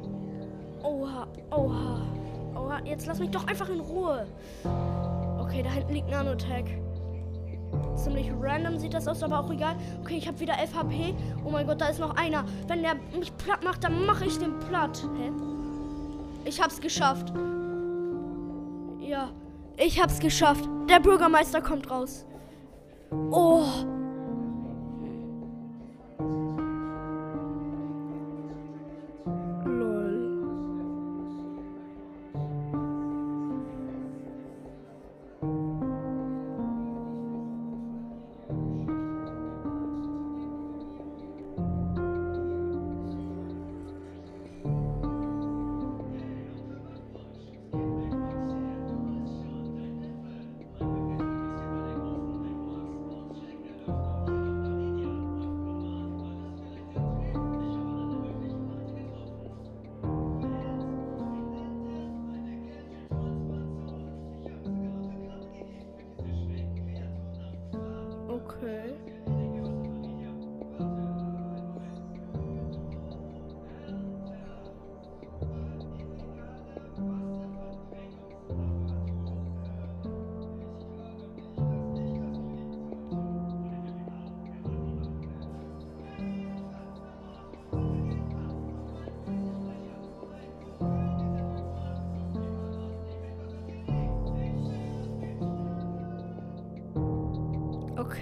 Oha, 0.84 1.28
oha. 1.52 2.02
Oha, 2.56 2.80
jetzt 2.86 3.06
lass 3.08 3.20
mich 3.20 3.30
doch 3.30 3.48
einfach 3.48 3.70
in 3.70 3.80
Ruhe. 3.80 4.26
Okay, 5.40 5.64
da 5.64 5.70
hinten 5.70 5.94
liegt 5.94 6.10
Nanotech. 6.10 6.66
Ziemlich 7.96 8.32
random 8.40 8.78
sieht 8.78 8.94
das 8.94 9.08
aus, 9.08 9.24
aber 9.24 9.40
auch 9.40 9.52
egal. 9.52 9.76
Okay, 10.02 10.18
ich 10.18 10.28
habe 10.28 10.40
wieder 10.40 10.58
11 10.58 10.76
HP. 10.76 11.16
Oh 11.44 11.50
mein 11.50 11.68
Gott, 11.68 11.82
da 11.82 11.88
ist 11.88 12.00
noch 12.00 12.16
einer. 12.16 12.46
Wenn 12.68 12.82
der 12.82 12.96
mich 13.18 13.36
platt 13.38 13.64
macht, 13.64 13.84
dann 13.84 14.06
mache 14.06 14.26
ich 14.26 14.38
den 14.38 14.58
platt. 14.60 15.04
Hä? 15.18 15.32
Ich 16.46 16.62
hab's 16.62 16.80
geschafft. 16.80 17.34
Ja, 19.00 19.30
ich 19.78 20.02
hab's 20.02 20.20
geschafft. 20.20 20.68
Der 20.90 21.00
Bürgermeister 21.00 21.62
kommt 21.62 21.90
raus. 21.90 22.26
Oh. 23.32 23.64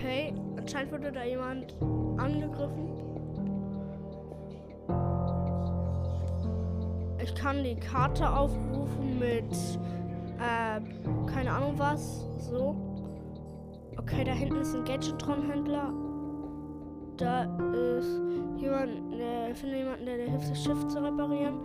Okay, 0.06 0.36
anscheinend 0.56 0.92
wurde 0.92 1.12
da 1.12 1.24
jemand 1.24 1.76
angegriffen. 2.18 2.92
Ich 7.24 7.34
kann 7.34 7.64
die 7.64 7.76
Karte 7.76 8.30
aufrufen 8.30 9.18
mit, 9.18 9.52
äh, 10.38 10.80
keine 11.26 11.52
Ahnung 11.52 11.74
was, 11.78 12.24
so. 12.38 12.76
Okay, 13.98 14.24
da 14.24 14.34
hinten 14.34 14.58
ist 14.58 14.76
ein 14.76 14.86
Gadgetron-Händler. 14.86 15.92
Da 17.18 17.46
ist 17.98 18.22
jemand, 18.58 19.12
der 19.12 19.56
findet 19.56 19.80
jemanden, 19.80 20.06
der, 20.06 20.18
der 20.18 20.30
hilft, 20.30 20.52
das 20.52 20.64
Schiff 20.64 20.88
zu 20.88 21.04
reparieren. 21.04 21.58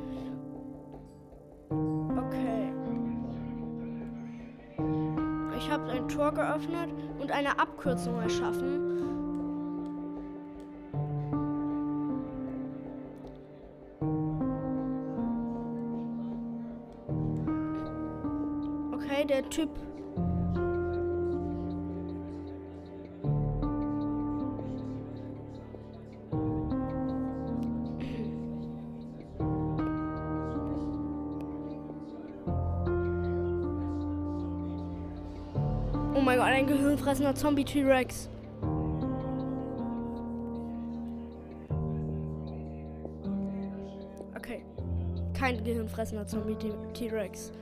Ich 5.60 5.70
habe 5.70 5.90
ein 5.90 6.08
Tor 6.08 6.32
geöffnet 6.32 6.88
und 7.20 7.30
eine 7.30 7.58
Abkürzung 7.58 8.18
erschaffen. 8.22 8.88
Okay, 18.94 19.26
der 19.26 19.48
Typ 19.50 19.68
Gott, 36.40 36.48
ein 36.48 36.66
gehirnfressender 36.66 37.34
Zombie-T-Rex. 37.34 38.30
Okay. 44.34 44.64
Kein 45.34 45.62
gehirnfressender 45.62 46.26
Zombie-T-Rex. 46.26 47.52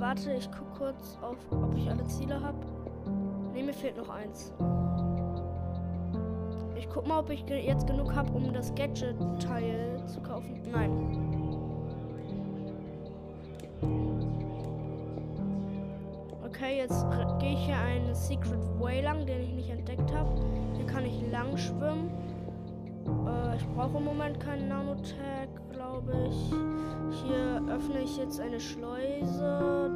Warte, 0.00 0.32
ich 0.32 0.48
guck 0.50 0.78
kurz 0.78 1.18
auf, 1.20 1.36
ob 1.52 1.76
ich 1.76 1.86
alle 1.90 2.06
Ziele 2.06 2.40
habe. 2.40 2.56
Ne, 3.52 3.62
mir 3.62 3.74
fehlt 3.74 3.98
noch 3.98 4.08
eins. 4.08 4.50
Ich 6.74 6.88
guck 6.88 7.06
mal, 7.06 7.18
ob 7.18 7.28
ich 7.28 7.44
jetzt 7.46 7.86
genug 7.86 8.14
habe, 8.14 8.32
um 8.32 8.50
das 8.50 8.74
Gadget-Teil 8.74 10.02
zu 10.06 10.22
kaufen. 10.22 10.58
Nein. 10.72 10.90
Okay, 16.46 16.78
jetzt 16.78 17.04
gehe 17.38 17.52
ich 17.52 17.66
hier 17.66 17.76
einen 17.76 18.14
Secret 18.14 18.64
Way 18.78 19.02
lang, 19.02 19.26
den 19.26 19.42
ich 19.42 19.52
nicht 19.52 19.68
entdeckt 19.68 20.10
habe. 20.14 20.30
Hier 20.76 20.86
kann 20.86 21.04
ich 21.04 21.30
lang 21.30 21.58
schwimmen. 21.58 22.10
Äh, 23.26 23.56
ich 23.56 23.68
brauche 23.68 23.98
im 23.98 24.04
Moment 24.04 24.40
keinen 24.40 24.68
Nanotag, 24.68 25.48
glaube 25.90 26.12
ich. 26.28 26.54
Hier 27.22 27.62
öffne 27.68 28.02
ich 28.02 28.16
jetzt 28.16 28.40
eine 28.40 28.60
Schleuse. 28.60 29.90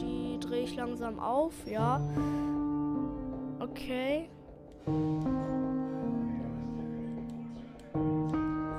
Die 0.00 0.38
drehe 0.40 0.62
ich 0.62 0.76
langsam 0.76 1.18
auf, 1.18 1.54
ja. 1.66 2.00
Okay. 3.58 4.28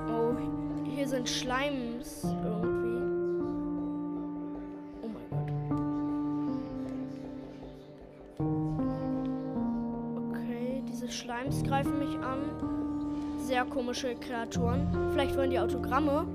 Oh, 0.08 0.34
hier 0.84 1.08
sind 1.08 1.28
Schleims 1.28 2.24
irgendwie. 2.24 3.02
Oh 5.02 5.08
mein 5.08 5.28
Gott. 5.30 5.50
Okay, 10.30 10.82
diese 10.88 11.08
Schleims 11.10 11.62
greifen 11.64 11.98
mich 11.98 12.16
an. 12.18 12.38
Sehr 13.38 13.64
komische 13.64 14.14
Kreaturen. 14.14 14.86
Vielleicht 15.12 15.36
wollen 15.36 15.50
die 15.50 15.58
Autogramme. 15.58 16.26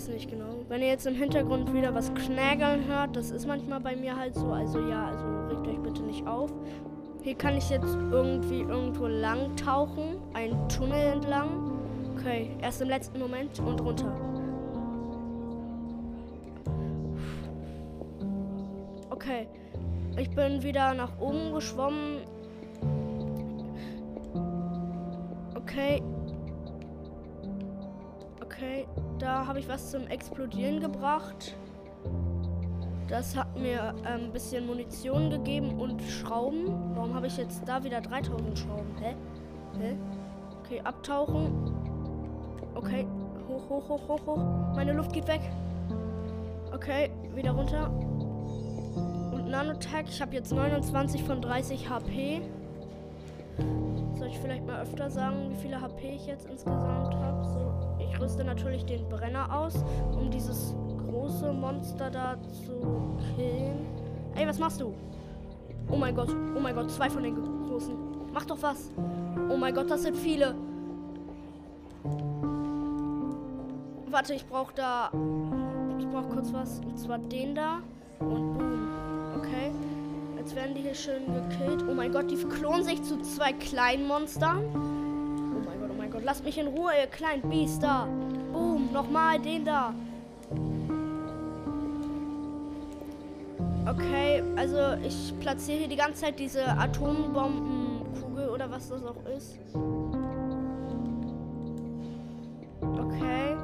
Weiß 0.00 0.08
nicht 0.08 0.30
genau. 0.30 0.64
Wenn 0.68 0.80
ihr 0.80 0.88
jetzt 0.88 1.06
im 1.06 1.14
Hintergrund 1.14 1.74
wieder 1.74 1.94
was 1.94 2.12
knägeln 2.14 2.86
hört, 2.86 3.16
das 3.16 3.30
ist 3.30 3.46
manchmal 3.46 3.80
bei 3.80 3.96
mir 3.96 4.16
halt 4.16 4.34
so. 4.34 4.50
Also 4.50 4.78
ja, 4.88 5.08
also 5.08 5.26
regt 5.48 5.66
euch 5.66 5.78
bitte 5.82 6.02
nicht 6.02 6.26
auf. 6.26 6.50
Hier 7.22 7.34
kann 7.34 7.56
ich 7.58 7.68
jetzt 7.68 7.98
irgendwie 8.10 8.60
irgendwo 8.60 9.06
lang 9.06 9.54
tauchen. 9.56 10.16
Ein 10.32 10.56
Tunnel 10.70 11.12
entlang. 11.12 11.78
Okay, 12.16 12.50
erst 12.62 12.80
im 12.80 12.88
letzten 12.88 13.18
Moment 13.18 13.60
und 13.60 13.80
runter. 13.82 14.10
Okay, 19.10 19.48
ich 20.16 20.30
bin 20.30 20.62
wieder 20.62 20.94
nach 20.94 21.20
oben 21.20 21.52
geschwommen. 21.52 22.20
Okay, 25.56 26.02
da 29.30 29.46
habe 29.46 29.60
ich 29.60 29.68
was 29.68 29.92
zum 29.92 30.08
Explodieren 30.08 30.80
gebracht. 30.80 31.54
Das 33.06 33.36
hat 33.36 33.56
mir 33.56 33.94
ähm, 34.04 34.24
ein 34.24 34.32
bisschen 34.32 34.66
Munition 34.66 35.30
gegeben 35.30 35.78
und 35.80 36.02
Schrauben. 36.02 36.66
Warum 36.96 37.14
habe 37.14 37.28
ich 37.28 37.36
jetzt 37.36 37.62
da 37.64 37.84
wieder 37.84 38.00
3000 38.00 38.58
Schrauben? 38.58 38.92
Hä? 39.00 39.14
Hä? 39.78 39.96
Okay, 40.64 40.80
abtauchen. 40.82 41.72
Okay, 42.74 43.06
Hoch, 43.48 43.68
hoch, 43.68 43.88
hoch, 43.88 44.08
hoch, 44.08 44.26
hoch. 44.26 44.74
Meine 44.74 44.92
Luft 44.94 45.12
geht 45.12 45.28
weg. 45.28 45.42
Okay, 46.74 47.10
wieder 47.32 47.52
runter. 47.52 47.88
Und 47.88 49.48
Nanotech, 49.48 50.06
ich 50.08 50.20
habe 50.20 50.34
jetzt 50.34 50.52
29 50.52 51.22
von 51.22 51.40
30 51.40 51.88
HP. 51.88 52.42
Soll 54.18 54.28
ich 54.28 54.38
vielleicht 54.40 54.66
mal 54.66 54.82
öfter 54.82 55.08
sagen, 55.08 55.50
wie 55.50 55.62
viele 55.62 55.80
HP 55.80 56.16
ich 56.16 56.26
jetzt 56.26 56.46
insgesamt 56.46 57.14
habe? 57.14 57.44
So, 57.44 57.89
rüste 58.20 58.44
natürlich 58.44 58.84
den 58.84 59.08
Brenner 59.08 59.56
aus, 59.56 59.84
um 60.12 60.30
dieses 60.30 60.74
große 61.06 61.52
Monster 61.52 62.10
da 62.10 62.36
zu 62.64 63.16
killen. 63.34 63.86
Ey, 64.34 64.46
was 64.46 64.58
machst 64.58 64.80
du? 64.80 64.94
Oh 65.90 65.96
mein 65.96 66.14
Gott, 66.14 66.34
oh 66.56 66.60
mein 66.60 66.74
Gott, 66.74 66.90
zwei 66.90 67.10
von 67.10 67.22
den 67.22 67.34
großen. 67.34 67.94
Mach 68.32 68.44
doch 68.44 68.62
was. 68.62 68.90
Oh 69.50 69.56
mein 69.56 69.74
Gott, 69.74 69.90
das 69.90 70.02
sind 70.02 70.16
viele. 70.16 70.54
Warte, 74.08 74.34
ich 74.34 74.46
brauche 74.46 74.74
da. 74.74 75.10
Ich 75.98 76.06
brauche 76.08 76.28
kurz 76.28 76.52
was. 76.52 76.80
Und 76.80 76.98
zwar 76.98 77.18
den 77.18 77.54
da. 77.54 77.78
Und 78.20 78.54
boom. 78.54 78.88
Okay. 79.38 79.72
Jetzt 80.36 80.54
werden 80.54 80.74
die 80.74 80.82
hier 80.82 80.94
schön 80.94 81.22
gekillt. 81.26 81.84
Oh 81.88 81.94
mein 81.94 82.12
Gott, 82.12 82.30
die 82.30 82.36
klonen 82.36 82.84
sich 82.84 83.02
zu 83.02 83.20
zwei 83.22 83.52
kleinen 83.52 84.06
Monstern. 84.06 84.99
Lasst 86.30 86.44
mich 86.44 86.58
in 86.58 86.68
Ruhe, 86.68 86.92
ihr 86.96 87.08
kleinen 87.08 87.42
Biester. 87.42 88.06
Boom. 88.52 88.92
Nochmal 88.92 89.40
den 89.40 89.64
da. 89.64 89.92
Okay, 93.84 94.40
also 94.54 94.94
ich 95.04 95.34
platziere 95.40 95.78
hier 95.78 95.88
die 95.88 95.96
ganze 95.96 96.20
Zeit 96.20 96.38
diese 96.38 96.64
Atombombenkugel 96.64 98.48
oder 98.48 98.70
was 98.70 98.90
das 98.90 99.02
auch 99.04 99.16
ist. 99.36 99.58
Okay. 102.80 103.56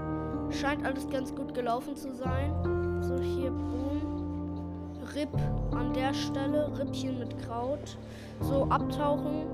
Scheint 0.51 0.85
alles 0.85 1.09
ganz 1.09 1.33
gut 1.33 1.55
gelaufen 1.55 1.95
zu 1.95 2.13
sein. 2.17 2.53
So, 3.01 3.17
hier, 3.21 3.53
boom. 3.53 4.99
Ripp 5.15 5.31
an 5.71 5.93
der 5.95 6.13
Stelle. 6.13 6.77
Rippchen 6.77 7.21
mit 7.21 7.39
Kraut. 7.47 7.97
So, 8.41 8.65
abtauchen. 8.71 9.47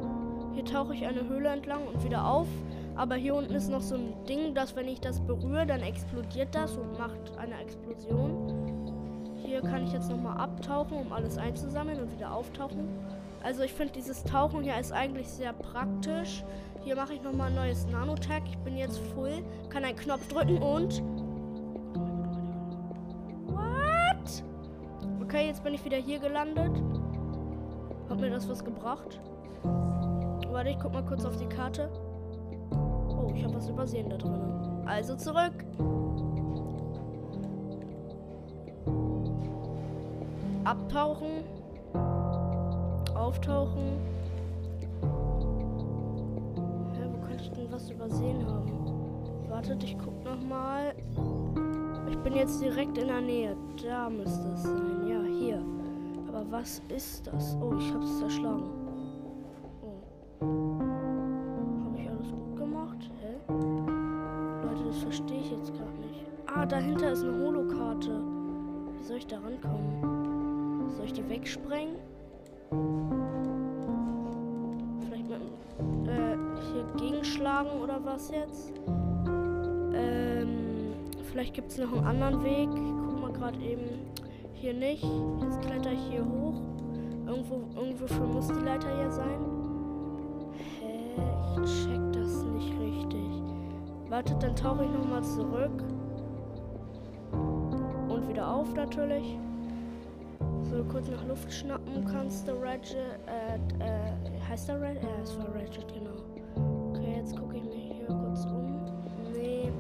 Hier 0.54 0.64
tauche 0.64 0.94
ich 0.94 1.04
eine 1.04 1.28
Höhle 1.28 1.50
entlang 1.50 1.86
und 1.86 2.02
wieder 2.02 2.26
auf. 2.26 2.46
Aber 2.94 3.14
hier 3.14 3.34
unten 3.34 3.54
ist 3.54 3.70
noch 3.70 3.80
so 3.80 3.94
ein 3.94 4.12
Ding, 4.28 4.54
dass 4.54 4.76
wenn 4.76 4.88
ich 4.88 5.00
das 5.00 5.20
berühre, 5.20 5.66
dann 5.66 5.80
explodiert 5.80 6.54
das 6.54 6.76
und 6.76 6.98
macht 6.98 7.38
eine 7.38 7.60
Explosion. 7.60 8.82
Hier 9.44 9.62
kann 9.62 9.84
ich 9.84 9.92
jetzt 9.92 10.10
nochmal 10.10 10.38
abtauchen, 10.38 10.98
um 10.98 11.12
alles 11.12 11.38
einzusammeln 11.38 12.00
und 12.00 12.12
wieder 12.12 12.32
auftauchen. 12.32 12.88
Also 13.42 13.62
ich 13.62 13.72
finde 13.72 13.94
dieses 13.94 14.22
Tauchen 14.24 14.62
hier 14.62 14.78
ist 14.78 14.92
eigentlich 14.92 15.28
sehr 15.28 15.52
praktisch. 15.52 16.44
Hier 16.84 16.96
mache 16.96 17.14
ich 17.14 17.22
nochmal 17.22 17.48
ein 17.48 17.56
neues 17.56 17.86
Nanotag. 17.86 18.42
Ich 18.46 18.58
bin 18.58 18.76
jetzt 18.76 18.98
full. 19.14 19.42
Kann 19.68 19.84
einen 19.84 19.96
Knopf 19.96 20.26
drücken 20.28 20.58
und... 20.58 21.02
What? 23.46 24.44
Okay, 25.22 25.46
jetzt 25.46 25.64
bin 25.64 25.74
ich 25.74 25.84
wieder 25.84 25.96
hier 25.96 26.18
gelandet. 26.18 26.82
Hat 28.08 28.20
mir 28.20 28.30
das 28.30 28.48
was 28.48 28.64
gebracht? 28.64 29.20
Warte, 30.50 30.70
ich 30.70 30.78
guck 30.78 30.92
mal 30.92 31.04
kurz 31.04 31.24
auf 31.24 31.36
die 31.36 31.46
Karte. 31.46 31.88
Ich 33.34 33.44
habe 33.44 33.54
was 33.54 33.68
übersehen 33.68 34.08
da 34.10 34.16
drin. 34.16 34.40
Also 34.86 35.16
zurück. 35.16 35.64
Abtauchen. 40.64 41.44
Auftauchen. 43.14 43.98
Ja, 46.94 47.12
wo 47.12 47.26
könnte 47.26 47.42
ich 47.42 47.50
denn 47.50 47.70
was 47.70 47.90
übersehen 47.90 48.46
haben? 48.46 48.70
Wartet, 49.48 49.82
ich 49.84 49.96
guck 49.98 50.24
noch 50.24 50.40
mal. 50.48 50.94
Ich 52.10 52.16
bin 52.18 52.34
jetzt 52.34 52.62
direkt 52.62 52.96
in 52.98 53.08
der 53.08 53.20
Nähe. 53.20 53.56
Da 53.82 54.08
müsste 54.08 54.48
es 54.48 54.62
sein. 54.62 55.06
Ja, 55.08 55.22
hier. 55.22 55.62
Aber 56.28 56.44
was 56.50 56.80
ist 56.88 57.26
das? 57.26 57.56
Oh, 57.60 57.74
ich 57.76 57.92
hab's 57.92 58.18
zerschlagen. 58.18 58.81
Dahinter 66.72 67.12
ist 67.12 67.22
eine 67.22 67.38
Holokarte. 67.38 68.22
Wie 68.96 69.04
soll 69.04 69.18
ich 69.18 69.26
da 69.26 69.36
rankommen? 69.36 70.90
Soll 70.96 71.04
ich 71.04 71.12
die 71.12 71.28
wegsprengen? 71.28 71.96
Vielleicht 75.04 75.28
mit 75.28 76.08
äh, 76.08 76.36
hier 76.72 76.86
gegenschlagen 76.96 77.70
oder 77.82 78.02
was 78.02 78.30
jetzt? 78.30 78.72
Ähm, 79.92 80.94
vielleicht 81.30 81.52
gibt 81.52 81.72
es 81.72 81.78
noch 81.78 81.92
einen 81.92 82.06
anderen 82.06 82.42
Weg. 82.42 82.70
Guck 82.70 83.20
mal 83.20 83.32
gerade 83.32 83.58
eben. 83.60 84.06
Hier 84.54 84.72
nicht. 84.72 85.04
Jetzt 85.42 85.60
kletter 85.60 85.92
ich 85.92 86.00
hier 86.10 86.24
hoch. 86.24 86.62
Irgendwo, 87.26 87.64
irgendwo 87.78 88.24
muss 88.24 88.48
die 88.48 88.64
Leiter 88.64 88.88
hier 88.96 89.10
sein. 89.10 89.40
Hä? 90.80 91.20
Ich 91.62 91.84
check 91.84 92.12
das 92.14 92.44
nicht 92.44 92.72
richtig. 92.80 93.28
Wartet, 94.08 94.42
dann 94.42 94.56
tauche 94.56 94.84
ich 94.84 94.90
nochmal 94.90 95.22
zurück. 95.22 95.91
Auf 98.62 98.74
natürlich. 98.74 99.36
So, 100.70 100.84
kurz 100.84 101.08
nach 101.08 101.26
Luft 101.26 101.52
schnappen 101.52 102.04
kannst 102.04 102.46
du 102.46 102.52
Ratchet, 102.52 102.96
äh, 103.26 103.56
äh, 103.84 104.40
heißt 104.48 104.68
der 104.68 104.80
Ratchet? 104.80 105.02
Ja, 105.02 105.08
es 105.20 105.36
war 105.36 105.46
Ratchet, 105.52 105.92
genau. 105.92 106.92
Okay, 106.92 107.16
jetzt 107.16 107.36
gucke 107.36 107.56
ich 107.56 107.64
mich 107.64 107.92
hier 107.96 108.06
kurz 108.06 108.44
um. 108.44 108.84
Nee. 109.32 109.72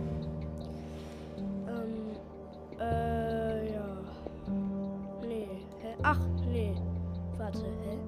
Ähm, 1.68 2.80
äh, 2.80 3.72
ja. 3.72 3.84
Nee. 5.28 5.48
Hä? 5.80 5.94
Ach, 6.02 6.18
nee. 6.50 6.74
Warte, 7.38 7.60
hä? 7.60 7.98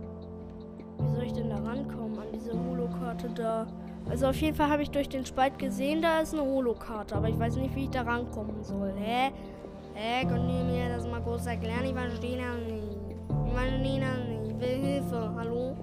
Wie 0.99 1.15
soll 1.15 1.23
ich 1.23 1.33
denn 1.35 1.51
da 1.51 1.59
rankommen 1.59 2.19
an 2.19 2.27
diese 2.33 2.53
Holokarte 2.53 3.29
da? 3.29 3.69
Also 4.11 4.27
auf 4.27 4.37
jeden 4.41 4.57
Fall 4.57 4.71
habe 4.71 4.83
ich 4.83 4.91
durch 4.91 5.09
den 5.09 5.25
Spalt 5.25 5.57
gesehen, 5.57 6.03
da 6.03 6.19
ist 6.19 6.35
eine 6.35 6.43
Holokarte, 6.43 7.15
aber 7.15 7.29
ich 7.29 7.39
weiß 7.39 7.55
nicht, 7.59 7.77
wie 7.77 7.85
ich 7.85 7.91
da 7.91 8.03
rankommen 8.03 8.65
soll. 8.65 8.93
Hä? 8.97 9.31
Hä, 9.97 10.27
könnt 10.27 10.51
ihr 10.51 10.65
mir 10.65 10.89
das 10.89 11.07
mal 11.07 11.21
kurz 11.21 11.47
erklären? 11.47 11.85
Ich 11.85 11.93
verstehe 11.93 12.37
das 12.37 12.57
nicht. 12.67 12.85
Ich 13.47 13.53
verstehe 13.53 14.01
das 14.01 14.19
nicht. 14.27 14.51
Ich 14.51 14.61
will 14.61 14.77
Hilfe. 14.85 15.31
Hallo? 15.37 15.77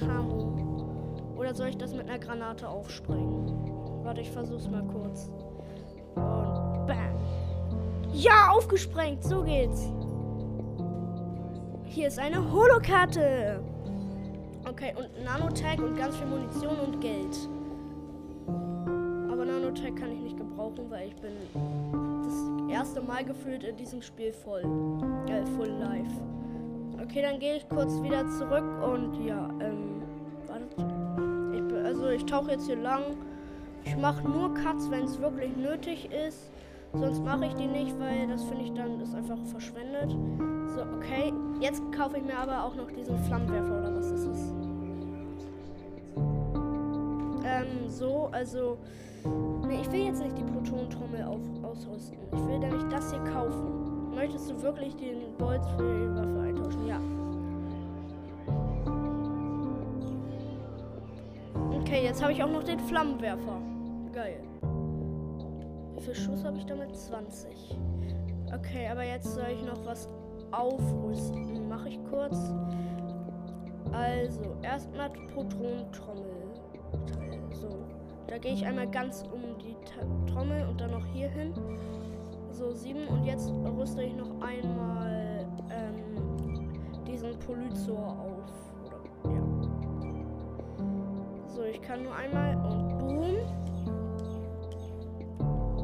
Hallo? 0.00 1.34
Oder 1.36 1.52
soll 1.54 1.68
ich 1.68 1.76
das 1.76 1.92
mit 1.92 2.08
einer 2.08 2.20
Granate 2.20 2.68
aufsprengen? 2.68 4.04
Warte, 4.04 4.20
ich 4.20 4.30
versuch's 4.30 4.68
mal 4.68 4.84
kurz. 4.84 5.28
Und 6.14 6.86
bam. 6.86 7.18
Ja, 8.12 8.50
aufgesprengt. 8.52 9.24
So 9.24 9.42
geht's. 9.42 9.92
Hier 11.84 12.06
ist 12.06 12.20
eine 12.20 12.52
Holokarte. 12.52 13.60
Okay, 14.68 14.94
und 14.96 15.24
Nanotag 15.24 15.80
und 15.80 15.96
ganz 15.96 16.16
viel 16.16 16.28
Munition 16.28 16.78
und 16.78 17.00
Geld. 17.00 17.36
Aber 19.32 19.44
Nanotag 19.44 19.96
kann 19.96 20.12
ich 20.12 20.20
nicht 20.20 20.36
gebrauchen, 20.36 20.88
weil 20.90 21.08
ich 21.08 21.16
bin 21.16 21.32
erste 22.70 23.00
Mal 23.00 23.24
gefühlt 23.24 23.64
in 23.64 23.76
diesem 23.76 24.02
Spiel 24.02 24.32
voll. 24.32 24.62
Äh, 25.26 25.44
full 25.56 25.68
live. 25.68 26.12
Okay, 27.02 27.22
dann 27.22 27.38
gehe 27.38 27.56
ich 27.56 27.68
kurz 27.68 28.02
wieder 28.02 28.28
zurück 28.28 28.64
und 28.82 29.24
ja, 29.24 29.48
ähm, 29.60 30.02
wartet. 30.46 30.74
Ich, 31.54 31.86
also 31.86 32.08
ich 32.08 32.24
tauche 32.26 32.52
jetzt 32.52 32.66
hier 32.66 32.76
lang. 32.76 33.02
Ich 33.84 33.96
mache 33.96 34.28
nur 34.28 34.52
Cuts, 34.54 34.90
wenn 34.90 35.04
es 35.04 35.20
wirklich 35.20 35.56
nötig 35.56 36.10
ist. 36.12 36.50
Sonst 36.94 37.22
mache 37.22 37.46
ich 37.46 37.54
die 37.54 37.66
nicht, 37.66 37.98
weil 37.98 38.26
das 38.28 38.42
finde 38.44 38.64
ich 38.64 38.72
dann 38.72 39.00
ist 39.00 39.14
einfach 39.14 39.38
verschwendet. 39.46 40.10
So, 40.74 40.82
okay. 40.96 41.32
Jetzt 41.60 41.82
kaufe 41.92 42.16
ich 42.18 42.24
mir 42.24 42.36
aber 42.36 42.64
auch 42.64 42.74
noch 42.74 42.90
diesen 42.90 43.18
Flammenwerfer 43.24 43.78
oder 43.78 43.96
was 43.96 44.10
ist 44.10 44.26
es? 44.26 44.54
Ähm, 47.44 47.88
so, 47.88 48.28
also. 48.32 48.78
Nee, 49.66 49.80
ich 49.82 49.92
will 49.92 50.04
jetzt 50.06 50.22
nicht 50.22 50.38
die 50.38 50.44
Protonentrommel 50.44 51.22
ausrüsten. 51.62 52.18
Ich 52.32 52.46
will 52.46 52.58
nämlich 52.58 52.84
das 52.90 53.10
hier 53.12 53.22
kaufen. 53.24 54.14
Möchtest 54.14 54.50
du 54.50 54.62
wirklich 54.62 54.96
den 54.96 55.36
Bolz 55.38 55.66
für 55.76 55.82
die 55.82 56.14
Waffe 56.16 56.40
eintauschen? 56.40 56.86
Ja. 56.86 57.00
Okay, 61.80 62.02
jetzt 62.04 62.22
habe 62.22 62.32
ich 62.32 62.42
auch 62.42 62.50
noch 62.50 62.64
den 62.64 62.80
Flammenwerfer. 62.80 63.60
Geil. 64.12 64.40
Wie 65.94 66.00
viel 66.02 66.14
Schuss 66.14 66.44
habe 66.44 66.58
ich 66.58 66.66
damit? 66.66 66.94
20. 66.96 67.76
Okay, 68.54 68.88
aber 68.90 69.04
jetzt 69.04 69.34
soll 69.34 69.48
ich 69.52 69.64
noch 69.64 69.84
was 69.84 70.08
aufrüsten. 70.50 71.68
Mache 71.68 71.90
ich 71.90 71.98
kurz. 72.10 72.36
Also, 73.92 74.56
erstmal 74.62 75.10
Protonentrommel. 75.10 76.54
So. 77.52 77.68
Da 78.28 78.36
gehe 78.36 78.52
ich 78.52 78.64
einmal 78.64 78.86
ganz 78.88 79.24
um 79.32 79.58
die 79.58 79.74
T 79.84 80.32
Trommel 80.32 80.66
und 80.68 80.80
dann 80.80 80.90
noch 80.90 81.04
hier 81.06 81.30
hin. 81.30 81.54
So, 82.52 82.72
sieben. 82.72 83.08
Und 83.08 83.24
jetzt 83.24 83.50
rüste 83.50 84.02
ich 84.02 84.14
noch 84.14 84.40
einmal 84.42 85.46
ähm, 85.70 86.74
diesen 87.06 87.38
Polyzor 87.38 88.18
auf. 88.18 88.44
Oder, 88.84 89.00
ja. 89.32 89.40
So, 91.48 91.62
ich 91.62 91.80
kann 91.80 92.02
nur 92.02 92.14
einmal 92.14 92.54
und 92.56 92.98
boom. 92.98 93.36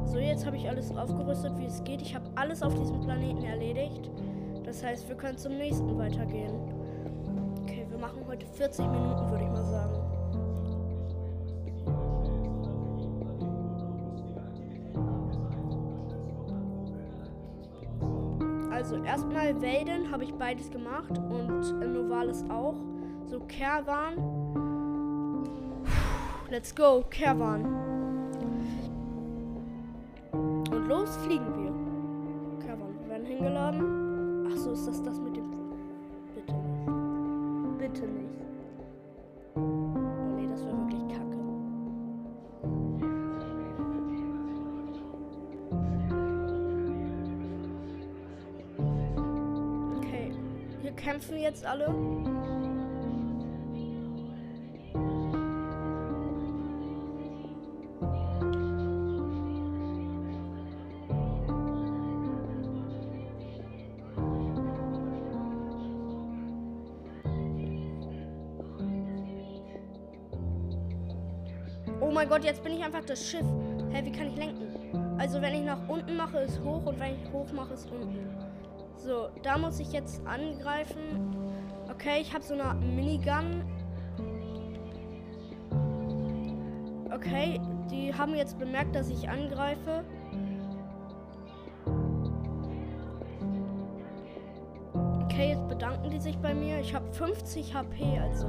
So, 0.04 0.18
jetzt 0.18 0.44
habe 0.44 0.56
ich 0.56 0.68
alles 0.68 0.94
aufgerüstet, 0.94 1.58
wie 1.58 1.64
es 1.64 1.82
geht. 1.82 2.02
Ich 2.02 2.14
habe 2.14 2.26
alles 2.36 2.62
auf 2.62 2.74
diesem 2.74 3.00
Planeten 3.00 3.42
erledigt. 3.42 4.10
Das 4.64 4.84
heißt, 4.84 5.08
wir 5.08 5.16
können 5.16 5.38
zum 5.38 5.56
nächsten 5.56 5.96
weitergehen. 5.96 6.52
Okay, 7.62 7.86
wir 7.88 7.98
machen 7.98 8.22
heute 8.26 8.44
40 8.46 8.86
Minuten, 8.86 9.30
würde 9.30 9.44
ich 9.44 9.50
mal 9.50 9.64
sagen. 9.64 9.93
Erstmal 19.44 19.62
Welden 19.62 20.10
habe 20.10 20.24
ich 20.24 20.32
beides 20.32 20.70
gemacht 20.70 21.18
und 21.18 21.92
Novalis 21.92 22.42
auch. 22.48 22.76
So 23.26 23.40
Kerwan. 23.40 24.14
Let's 26.48 26.74
go, 26.74 27.04
Kerwan. 27.10 27.62
Und 30.32 30.88
los 30.88 31.14
fliegen 31.18 31.46
wir. 31.58 32.66
Kerwan, 32.66 32.94
wir 33.02 33.08
werden 33.10 33.26
hingeladen. 33.26 33.73
Kämpfen 51.04 51.38
jetzt 51.38 51.66
alle. 51.66 51.86
Oh 72.00 72.10
mein 72.10 72.28
Gott, 72.28 72.44
jetzt 72.44 72.62
bin 72.62 72.72
ich 72.72 72.82
einfach 72.82 73.04
das 73.04 73.28
Schiff. 73.28 73.44
Hä, 73.90 74.02
wie 74.04 74.12
kann 74.12 74.28
ich 74.28 74.36
lenken? 74.36 75.18
Also 75.18 75.42
wenn 75.42 75.54
ich 75.54 75.64
nach 75.64 75.86
unten 75.86 76.16
mache, 76.16 76.38
ist 76.38 76.60
hoch 76.62 76.86
und 76.86 76.98
wenn 76.98 77.14
ich 77.14 77.32
hoch 77.32 77.52
mache, 77.52 77.74
ist 77.74 77.90
unten. 77.90 78.43
So, 78.96 79.28
da 79.42 79.58
muss 79.58 79.80
ich 79.80 79.92
jetzt 79.92 80.26
angreifen. 80.26 81.36
Okay, 81.90 82.20
ich 82.20 82.32
habe 82.32 82.42
so 82.42 82.54
eine 82.54 82.74
Minigun. 82.74 83.62
Okay, 87.12 87.60
die 87.90 88.12
haben 88.14 88.34
jetzt 88.34 88.58
bemerkt, 88.58 88.94
dass 88.94 89.08
ich 89.08 89.28
angreife. 89.28 90.04
Okay, 95.24 95.50
jetzt 95.50 95.68
bedanken 95.68 96.10
die 96.10 96.20
sich 96.20 96.38
bei 96.38 96.54
mir. 96.54 96.80
Ich 96.80 96.94
habe 96.94 97.12
50 97.12 97.74
HP 97.74 98.18
als 98.18 98.40
so 98.40 98.48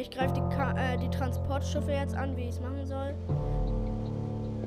Ich 0.00 0.10
greife 0.10 0.32
die, 0.32 0.40
äh, 0.40 0.96
die 0.96 1.10
Transportschiffe 1.10 1.92
jetzt 1.92 2.16
an, 2.16 2.34
wie 2.34 2.44
ich 2.44 2.50
es 2.50 2.60
machen 2.60 2.86
soll. 2.86 3.14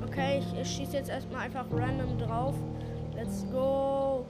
Okay, 0.06 0.38
ich, 0.38 0.60
ich 0.60 0.68
schieße 0.68 0.96
jetzt 0.96 1.10
erstmal 1.10 1.40
einfach 1.40 1.64
random 1.72 2.16
drauf. 2.18 2.54
Let's 3.16 3.44
go. 3.50 4.26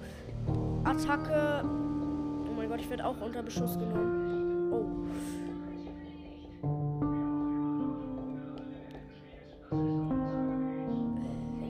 Attacke. 0.85 1.63
Oh 1.63 2.55
mein 2.57 2.71
Gott, 2.71 2.81
ich 2.81 2.89
werde 2.89 3.05
auch 3.05 3.21
unter 3.21 3.43
Beschuss 3.43 3.79
genommen. 3.79 4.73
Oh. 4.73 4.87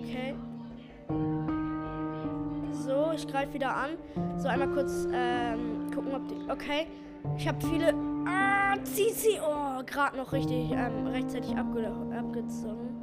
Okay. 0.00 0.36
So, 2.70 3.10
ich 3.12 3.26
greife 3.26 3.52
wieder 3.54 3.74
an. 3.74 3.90
So, 4.36 4.46
einmal 4.46 4.68
kurz 4.68 5.08
ähm, 5.12 5.90
gucken, 5.92 6.14
ob 6.14 6.28
die. 6.28 6.36
Okay. 6.48 6.86
Ich 7.36 7.48
habe 7.48 7.58
viele. 7.66 7.92
Ah, 8.26 8.63
zieh 8.82 9.10
sie. 9.12 9.38
Oh, 9.40 9.82
gerade 9.84 10.16
noch 10.16 10.32
richtig 10.32 10.70
ähm, 10.72 11.06
rechtzeitig 11.06 11.56
abge 11.56 11.86
abgezogen. 12.16 13.02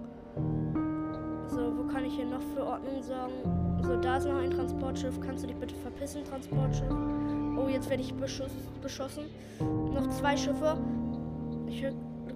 So, 1.48 1.78
wo 1.78 1.84
kann 1.92 2.06
ich 2.06 2.16
hier 2.16 2.26
noch 2.26 2.42
für 2.56 2.66
Ordnung 2.66 3.02
sorgen? 3.04 3.82
So, 3.84 3.98
da 3.98 4.18
ist 4.18 4.26
noch 4.26 4.38
ein 4.38 4.52
Transportschiff. 4.52 5.20
Kannst 5.22 5.44
du 5.44 5.48
dich 5.48 5.58
bitte 5.58 5.76
verpissen, 5.76 6.24
Transportschiff? 6.24 6.92
Oh, 7.58 7.68
jetzt 7.68 7.90
werde 7.90 8.02
ich 8.02 8.14
beschuss 8.14 8.52
beschossen. 8.82 9.26
Noch 9.94 10.08
zwei 10.10 10.36
Schiffe. 10.38 10.78
Ich 11.68 11.86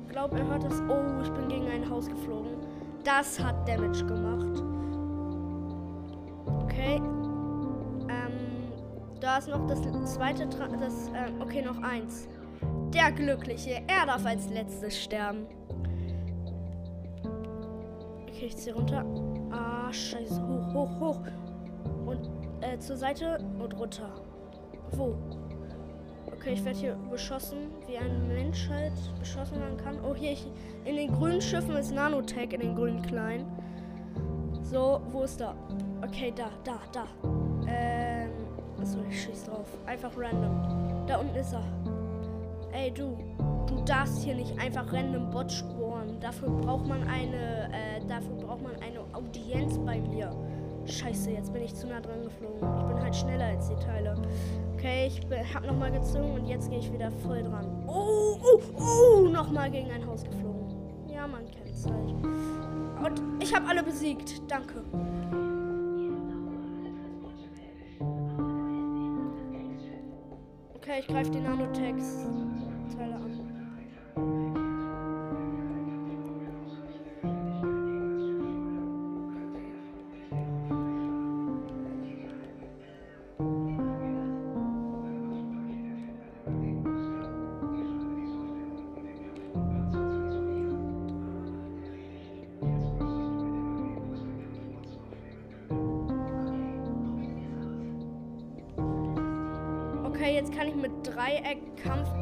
glaube, 0.09 0.37
er 0.37 0.47
hört 0.47 0.63
das. 0.63 0.81
Oh, 0.89 1.21
ich 1.21 1.31
bin 1.31 1.47
gegen 1.47 1.67
ein 1.67 1.89
Haus 1.89 2.07
geflogen. 2.07 2.51
Das 3.03 3.39
hat 3.39 3.67
Damage 3.67 4.05
gemacht. 4.05 4.63
Okay. 6.63 7.01
Ähm, 8.09 8.33
da 9.19 9.37
ist 9.37 9.47
noch 9.47 9.65
das 9.67 9.81
zweite. 10.13 10.49
Tra 10.49 10.67
das, 10.67 11.09
ähm, 11.15 11.41
okay, 11.41 11.61
noch 11.61 11.81
eins. 11.81 12.27
Der 12.95 13.11
Glückliche. 13.11 13.81
Er 13.87 14.05
darf 14.05 14.25
als 14.25 14.49
letztes 14.49 14.97
sterben. 14.97 15.47
Okay, 18.23 18.45
ich 18.45 18.55
ziehe 18.55 18.73
runter. 18.73 19.03
Ah, 19.51 19.91
scheiße. 19.91 20.41
Hoch, 20.41 20.73
hoch, 20.73 20.99
hoch. 21.01 21.19
Und 22.05 22.29
äh, 22.61 22.79
zur 22.79 22.95
Seite 22.95 23.37
und 23.59 23.77
runter. 23.77 24.09
Wo? 24.91 25.13
Okay, 26.27 26.53
ich 26.53 26.63
werde 26.63 26.79
hier 26.79 26.97
beschossen, 27.11 27.67
wie 27.85 27.97
ein 27.97 28.29
Mensch 28.29 28.69
halt 28.69 28.93
beschossen 29.19 29.59
werden 29.59 29.75
kann. 29.75 29.99
Oh, 30.01 30.15
hier, 30.15 30.31
ich, 30.31 30.47
in 30.85 30.95
den 30.95 31.11
grünen 31.11 31.41
Schiffen 31.41 31.75
ist 31.75 31.93
Nanotech, 31.93 32.53
in 32.53 32.61
den 32.61 32.75
grünen 32.75 33.01
kleinen. 33.01 33.45
So, 34.61 35.01
wo 35.11 35.23
ist 35.23 35.41
da? 35.41 35.53
Okay, 36.01 36.31
da, 36.33 36.49
da, 36.63 36.79
da. 36.93 37.07
Ähm, 37.67 38.31
achso, 38.79 38.99
ich 39.09 39.21
schieß 39.21 39.45
drauf. 39.45 39.67
Einfach 39.85 40.11
random. 40.15 41.05
Da 41.07 41.17
unten 41.17 41.35
ist 41.35 41.51
er. 41.51 41.84
Ey, 42.75 42.91
du. 42.91 43.17
Du 43.67 43.81
darfst 43.85 44.23
hier 44.23 44.35
nicht 44.35 44.59
einfach 44.59 44.91
random 44.91 45.29
Bot 45.29 45.51
spawnen. 45.51 46.19
Dafür 46.19 46.49
braucht 46.49 46.85
man 46.87 47.07
eine, 47.07 47.69
äh, 47.71 48.05
dafür 48.07 48.35
braucht 48.35 48.61
man 48.61 48.75
eine 48.75 48.99
Audienz 49.13 49.77
bei 49.79 49.99
mir. 49.99 50.29
Scheiße, 50.85 51.31
jetzt 51.31 51.53
bin 51.53 51.63
ich 51.63 51.73
zu 51.73 51.87
nah 51.87 52.01
dran 52.01 52.23
geflogen. 52.23 52.57
Ich 52.79 52.85
bin 52.85 53.01
halt 53.01 53.15
schneller 53.15 53.45
als 53.45 53.69
die 53.69 53.75
Teile. 53.75 54.15
Okay, 54.73 55.07
ich 55.07 55.25
bin, 55.25 55.39
hab 55.53 55.65
nochmal 55.65 55.91
gezogen 55.91 56.33
und 56.33 56.47
jetzt 56.47 56.69
gehe 56.69 56.79
ich 56.79 56.91
wieder 56.91 57.09
voll 57.11 57.43
dran. 57.43 57.65
Oh, 57.87 58.37
oh, 58.43 58.59
oh, 58.77 59.27
nochmal 59.29 59.71
gegen 59.71 59.89
ein 59.91 60.05
Haus 60.05 60.23
geflogen. 60.23 60.67
Ja, 61.09 61.27
man 61.27 61.45
kennt's 61.49 61.85
halt. 61.85 62.13
Und 63.03 63.21
ich 63.41 63.55
habe 63.55 63.67
alle 63.67 63.83
besiegt. 63.83 64.41
Danke. 64.49 64.83
Okay, 70.75 70.99
ich 70.99 71.07
greife 71.07 71.31
die 71.31 71.39
Nanotex-Teile 71.39 72.44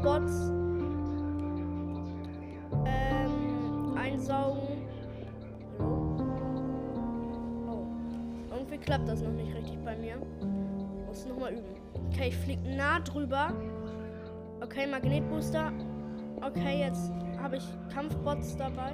Dreieck-Kampfbots 0.04 0.52
ähm, 2.84 3.96
einsaugen. 3.96 4.86
Oh. 7.68 7.86
Irgendwie 8.54 8.78
klappt 8.78 9.08
das 9.08 9.22
noch 9.22 9.32
nicht 9.32 9.54
richtig 9.54 9.78
bei 9.84 9.96
mir. 9.96 10.16
Muss 11.06 11.26
nochmal 11.26 11.54
üben. 11.54 11.74
Okay, 12.10 12.28
ich 12.28 12.36
fliege 12.36 12.76
nah 12.76 13.00
drüber. 13.00 13.52
Okay, 14.60 14.86
Magnetbooster. 14.86 15.72
Okay, 16.42 16.80
jetzt 16.80 17.10
habe 17.42 17.56
ich 17.56 17.64
Kampfbots 17.92 18.56
dabei. 18.56 18.92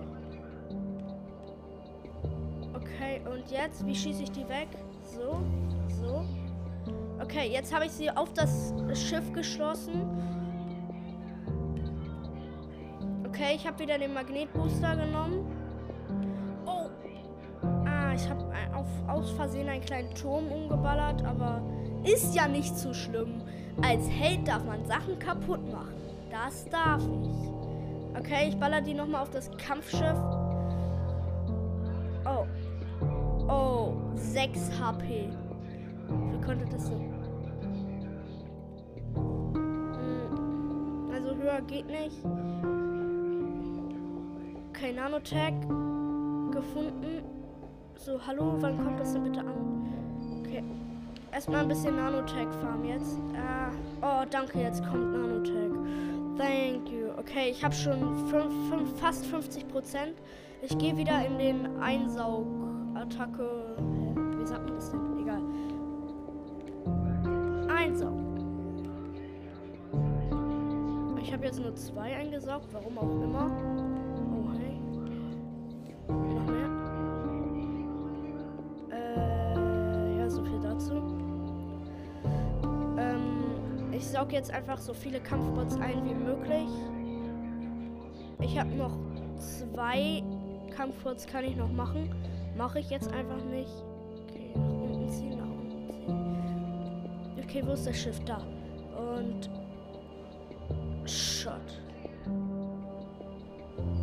Okay, 2.74 3.20
und 3.32 3.50
jetzt, 3.50 3.84
wie 3.84 3.94
schieße 3.94 4.22
ich 4.22 4.30
die 4.30 4.48
weg? 4.48 4.68
So, 5.02 5.40
so. 5.88 6.24
Okay, 7.20 7.50
jetzt 7.52 7.74
habe 7.74 7.86
ich 7.86 7.92
sie 7.92 8.10
auf 8.10 8.32
das 8.32 8.72
Schiff 8.94 9.32
geschlossen. 9.32 10.06
Okay, 13.40 13.54
ich 13.56 13.66
habe 13.66 13.78
wieder 13.78 13.96
den 13.96 14.12
Magnetbooster 14.12 14.96
genommen. 14.96 15.46
Oh. 16.66 16.90
Ah, 17.86 18.12
ich 18.14 18.28
habe 18.28 18.44
auf, 18.74 18.86
aus 19.08 19.30
Versehen 19.30 19.66
einen 19.66 19.82
kleinen 19.82 20.14
Turm 20.14 20.52
umgeballert, 20.52 21.24
aber 21.24 21.62
ist 22.04 22.34
ja 22.34 22.46
nicht 22.46 22.76
so 22.76 22.92
schlimm. 22.92 23.40
Als 23.80 24.06
Held 24.10 24.46
darf 24.46 24.62
man 24.66 24.84
Sachen 24.84 25.18
kaputt 25.18 25.72
machen. 25.72 25.94
Das 26.30 26.68
darf 26.68 27.02
ich. 27.02 28.18
Okay, 28.18 28.48
ich 28.50 28.58
baller 28.58 28.82
die 28.82 28.92
nochmal 28.92 29.22
auf 29.22 29.30
das 29.30 29.50
Kampfschiff. 29.56 30.18
Oh. 32.26 32.44
Oh, 33.48 33.94
6 34.16 34.70
HP. 34.78 35.30
Wie 36.30 36.40
konnte 36.44 36.66
das 36.66 36.88
so? 36.88 37.00
Hm, 39.14 41.10
also 41.10 41.34
höher 41.36 41.62
geht 41.62 41.86
nicht. 41.86 42.22
Okay, 44.80 44.94
Nanotag 44.94 45.52
gefunden. 46.52 47.22
So, 47.96 48.18
hallo, 48.26 48.56
wann 48.60 48.82
kommt 48.82 48.98
das 48.98 49.12
denn 49.12 49.24
bitte 49.24 49.40
an? 49.40 50.40
Okay. 50.40 50.64
Erstmal 51.30 51.60
ein 51.60 51.68
bisschen 51.68 51.96
Nanotag 51.96 52.50
farm 52.62 52.86
jetzt. 52.86 53.18
Ah, 53.36 53.72
oh, 54.00 54.24
danke, 54.30 54.58
jetzt 54.58 54.82
kommt 54.86 55.12
Nanotag. 55.12 55.70
Thank 56.38 56.88
you. 56.88 57.10
Okay, 57.18 57.50
ich 57.50 57.62
habe 57.62 57.74
schon 57.74 58.26
fünf, 58.30 58.70
fünf, 58.70 58.98
fast 58.98 59.26
50 59.26 59.68
Prozent. 59.68 60.14
Ich 60.62 60.78
gehe 60.78 60.96
wieder 60.96 61.26
in 61.26 61.36
den 61.36 61.78
Einsaugattacke. 61.78 63.76
Wie 64.38 64.46
sagt 64.46 64.64
man 64.64 64.76
das 64.76 64.90
denn? 64.90 65.20
Egal. 65.20 65.42
Einsaug. 67.76 68.18
Ich 71.20 71.30
habe 71.34 71.44
jetzt 71.44 71.60
nur 71.60 71.74
zwei 71.74 72.16
eingesaugt, 72.16 72.72
warum 72.72 72.96
auch 72.96 73.22
immer. 73.22 73.79
Saug 84.20 84.32
jetzt 84.32 84.50
einfach 84.50 84.78
so 84.78 84.92
viele 84.92 85.18
Kampfbots 85.18 85.76
ein 85.76 86.04
wie 86.04 86.14
möglich. 86.14 86.68
Ich 88.40 88.58
habe 88.58 88.68
noch 88.70 88.92
zwei 89.38 90.22
Kampfbots, 90.76 91.26
kann 91.26 91.44
ich 91.44 91.56
noch 91.56 91.72
machen. 91.72 92.14
Mache 92.54 92.80
ich 92.80 92.90
jetzt 92.90 93.10
einfach 93.12 93.42
nicht. 93.44 93.70
Okay, 94.28 94.52
nach 94.54 94.72
unten 94.72 95.08
ziehen, 95.08 95.38
nach 95.38 95.46
unten 95.46 97.34
ziehen. 97.34 97.44
Okay, 97.44 97.62
wo 97.64 97.72
ist 97.72 97.86
das 97.86 97.96
Schiff? 97.96 98.20
Da. 98.26 98.42
Und. 98.98 99.48
Shot. 101.08 101.54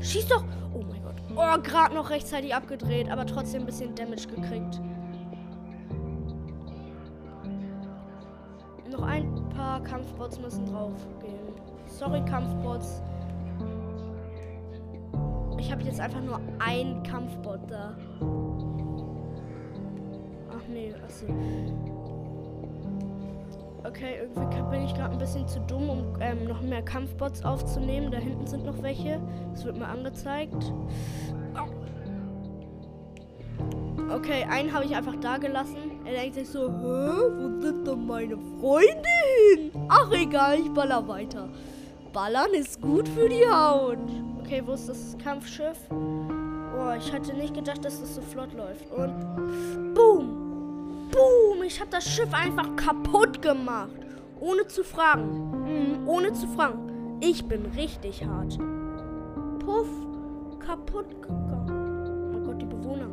Schieß 0.01 0.27
doch! 0.29 0.43
Oh 0.73 0.81
mein 0.81 1.03
Gott. 1.03 1.15
Oh, 1.35 1.61
gerade 1.61 1.93
noch 1.93 2.09
rechtzeitig 2.09 2.55
abgedreht, 2.55 3.09
aber 3.09 3.25
trotzdem 3.27 3.61
ein 3.61 3.65
bisschen 3.67 3.93
Damage 3.93 4.27
gekriegt. 4.27 4.81
Kampfbots 9.89 10.39
müssen 10.39 10.65
drauf 10.65 10.93
gehen. 11.21 11.53
Sorry, 11.87 12.23
Kampfbots. 12.25 13.01
Ich 15.59 15.71
habe 15.71 15.83
jetzt 15.83 15.99
einfach 15.99 16.21
nur 16.21 16.39
ein 16.59 17.01
Kampfbot 17.03 17.59
da. 17.67 17.95
Ach 20.49 20.67
nee, 20.69 20.93
achso. 21.03 21.25
Okay, 23.83 24.17
irgendwie 24.21 24.69
bin 24.69 24.83
ich 24.83 24.93
gerade 24.93 25.13
ein 25.13 25.17
bisschen 25.17 25.47
zu 25.47 25.59
dumm, 25.61 25.89
um 25.89 26.17
ähm, 26.19 26.45
noch 26.45 26.61
mehr 26.61 26.81
Kampfbots 26.81 27.43
aufzunehmen. 27.43 28.11
Da 28.11 28.17
hinten 28.17 28.45
sind 28.45 28.65
noch 28.65 28.81
welche. 28.83 29.21
Das 29.53 29.63
wird 29.65 29.77
mir 29.77 29.87
angezeigt. 29.87 30.73
Okay, 34.13 34.45
einen 34.49 34.73
habe 34.73 34.85
ich 34.85 34.95
einfach 34.95 35.15
da 35.21 35.37
gelassen. 35.37 35.96
Er 36.07 36.13
denkt 36.13 36.35
sich 36.35 36.47
so, 36.47 36.69
Hä, 36.69 37.31
wo 37.37 37.61
sind 37.61 37.85
denn 37.85 38.05
meine 38.05 38.37
Freunde 38.61 39.09
hin? 39.53 39.71
Ach 39.89 40.09
egal, 40.13 40.57
ich 40.57 40.71
baller 40.71 41.05
weiter. 41.05 41.49
Ballern 42.13 42.53
ist 42.53 42.81
gut 42.81 43.09
für 43.09 43.27
die 43.27 43.45
Haut. 43.45 43.97
Okay, 44.39 44.63
wo 44.65 44.71
ist 44.71 44.87
das 44.87 45.17
Kampfschiff? 45.21 45.77
Oh, 45.91 46.93
ich 46.97 47.11
hatte 47.11 47.33
nicht 47.33 47.53
gedacht, 47.53 47.83
dass 47.83 47.99
das 47.99 48.15
so 48.15 48.21
flott 48.21 48.53
läuft. 48.53 48.89
Und 48.89 49.93
boom! 49.93 51.09
Boom! 51.11 51.63
Ich 51.63 51.77
habe 51.81 51.91
das 51.91 52.07
Schiff 52.07 52.33
einfach 52.33 52.73
kaputt 52.77 53.41
gemacht. 53.41 53.89
Ohne 54.39 54.65
zu 54.67 54.85
fragen. 54.85 55.51
Hm, 55.65 56.07
ohne 56.07 56.31
zu 56.31 56.47
fragen. 56.47 57.17
Ich 57.19 57.43
bin 57.45 57.65
richtig 57.75 58.25
hart. 58.25 58.57
Puff! 59.59 59.89
Kaputt 60.59 61.21
gegangen. 61.21 62.33
Oh 62.33 62.47
Gott, 62.47 62.61
die 62.61 62.65
Bewohner. 62.65 63.09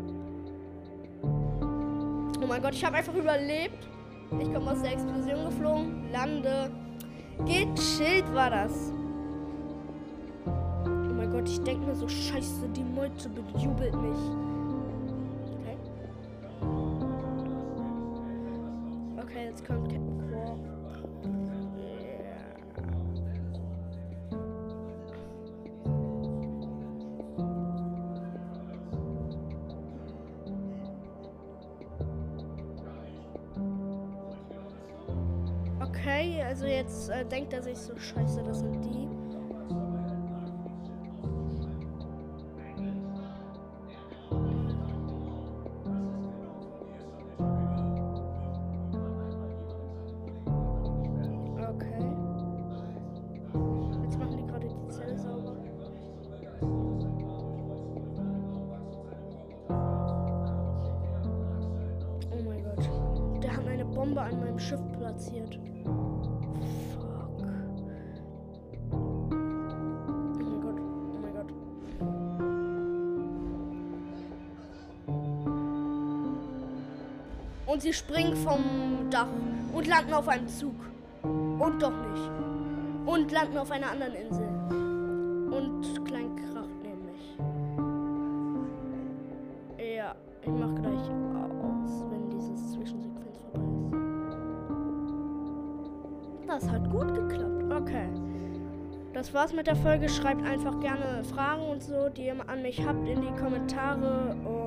Oh 2.45 2.47
mein 2.47 2.61
Gott, 2.61 2.75
ich 2.75 2.85
habe 2.85 2.97
einfach 2.97 3.15
überlebt. 3.15 3.89
Ich 4.39 4.53
komme 4.53 4.73
aus 4.73 4.83
der 4.83 4.93
Explosion 4.93 5.47
geflogen, 5.47 6.13
lande. 6.13 6.71
Gechillt 7.47 8.35
war 8.35 8.51
das. 8.51 8.93
Oh 10.45 11.15
mein 11.15 11.31
Gott, 11.31 11.49
ich 11.49 11.63
denke 11.63 11.87
mir 11.87 11.95
so, 11.95 12.07
scheiße, 12.07 12.69
die 12.77 12.85
Meute 12.85 13.31
bejubelt 13.31 13.95
mich. 13.95 14.19
Okay. 15.63 15.79
Okay, 19.23 19.45
jetzt 19.47 19.67
kommt 19.67 19.89
jetzt 36.85 37.09
äh, 37.09 37.25
denkt 37.25 37.53
er 37.53 37.63
sich 37.63 37.79
so, 37.79 37.97
scheiße, 37.97 38.43
das 38.43 38.61
sind 38.61 38.85
die. 38.85 39.09
Okay. 51.59 52.05
Jetzt 54.03 54.19
machen 54.19 54.37
die 54.37 54.47
gerade 54.47 54.69
die 54.69 54.89
Zelle 54.89 55.19
sauber. 55.19 55.57
Oh 62.31 62.43
mein 62.45 62.63
Gott. 62.63 63.43
Der 63.43 63.57
hat 63.57 63.67
eine 63.67 63.85
Bombe 63.85 64.21
an 64.21 64.39
meinem 64.41 64.59
Schiff 64.59 64.81
platziert. 64.93 65.59
Und 77.75 77.83
sie 77.83 77.93
springen 77.93 78.37
vom 78.37 79.11
Dach 79.11 79.27
und 79.73 79.89
landen 79.89 80.15
auf 80.15 80.29
einem 80.29 80.47
Zug. 80.47 80.77
Und 81.25 81.83
doch 81.83 81.91
nicht. 81.91 82.31
Und 83.05 83.33
landen 83.33 83.59
auf 83.59 83.69
einer 83.73 83.91
anderen 83.91 84.15
Insel. 84.15 84.47
Und 85.51 86.05
klein 86.05 86.37
kracht 86.37 86.69
nämlich. 86.85 87.37
Ja, 89.97 90.15
ich 90.43 90.51
mach 90.51 90.73
gleich 90.77 91.01
aus, 91.01 92.05
wenn 92.11 92.31
dieses 92.31 92.75
Zwischensequenz 92.75 93.39
vorbei 93.41 93.67
ist. 96.39 96.49
Das 96.49 96.71
hat 96.71 96.89
gut 96.93 97.13
geklappt. 97.13 97.65
Okay. 97.73 98.09
Das 99.15 99.35
war's 99.35 99.53
mit 99.53 99.67
der 99.67 99.75
Folge. 99.75 100.09
Schreibt 100.09 100.47
einfach 100.47 100.79
gerne 100.79 101.25
Fragen 101.25 101.63
und 101.63 101.83
so, 101.83 102.09
die 102.09 102.27
ihr 102.27 102.37
an 102.49 102.63
mich 102.63 102.87
habt, 102.87 103.09
in 103.09 103.21
die 103.21 103.33
Kommentare 103.33 104.37
und 104.45 104.64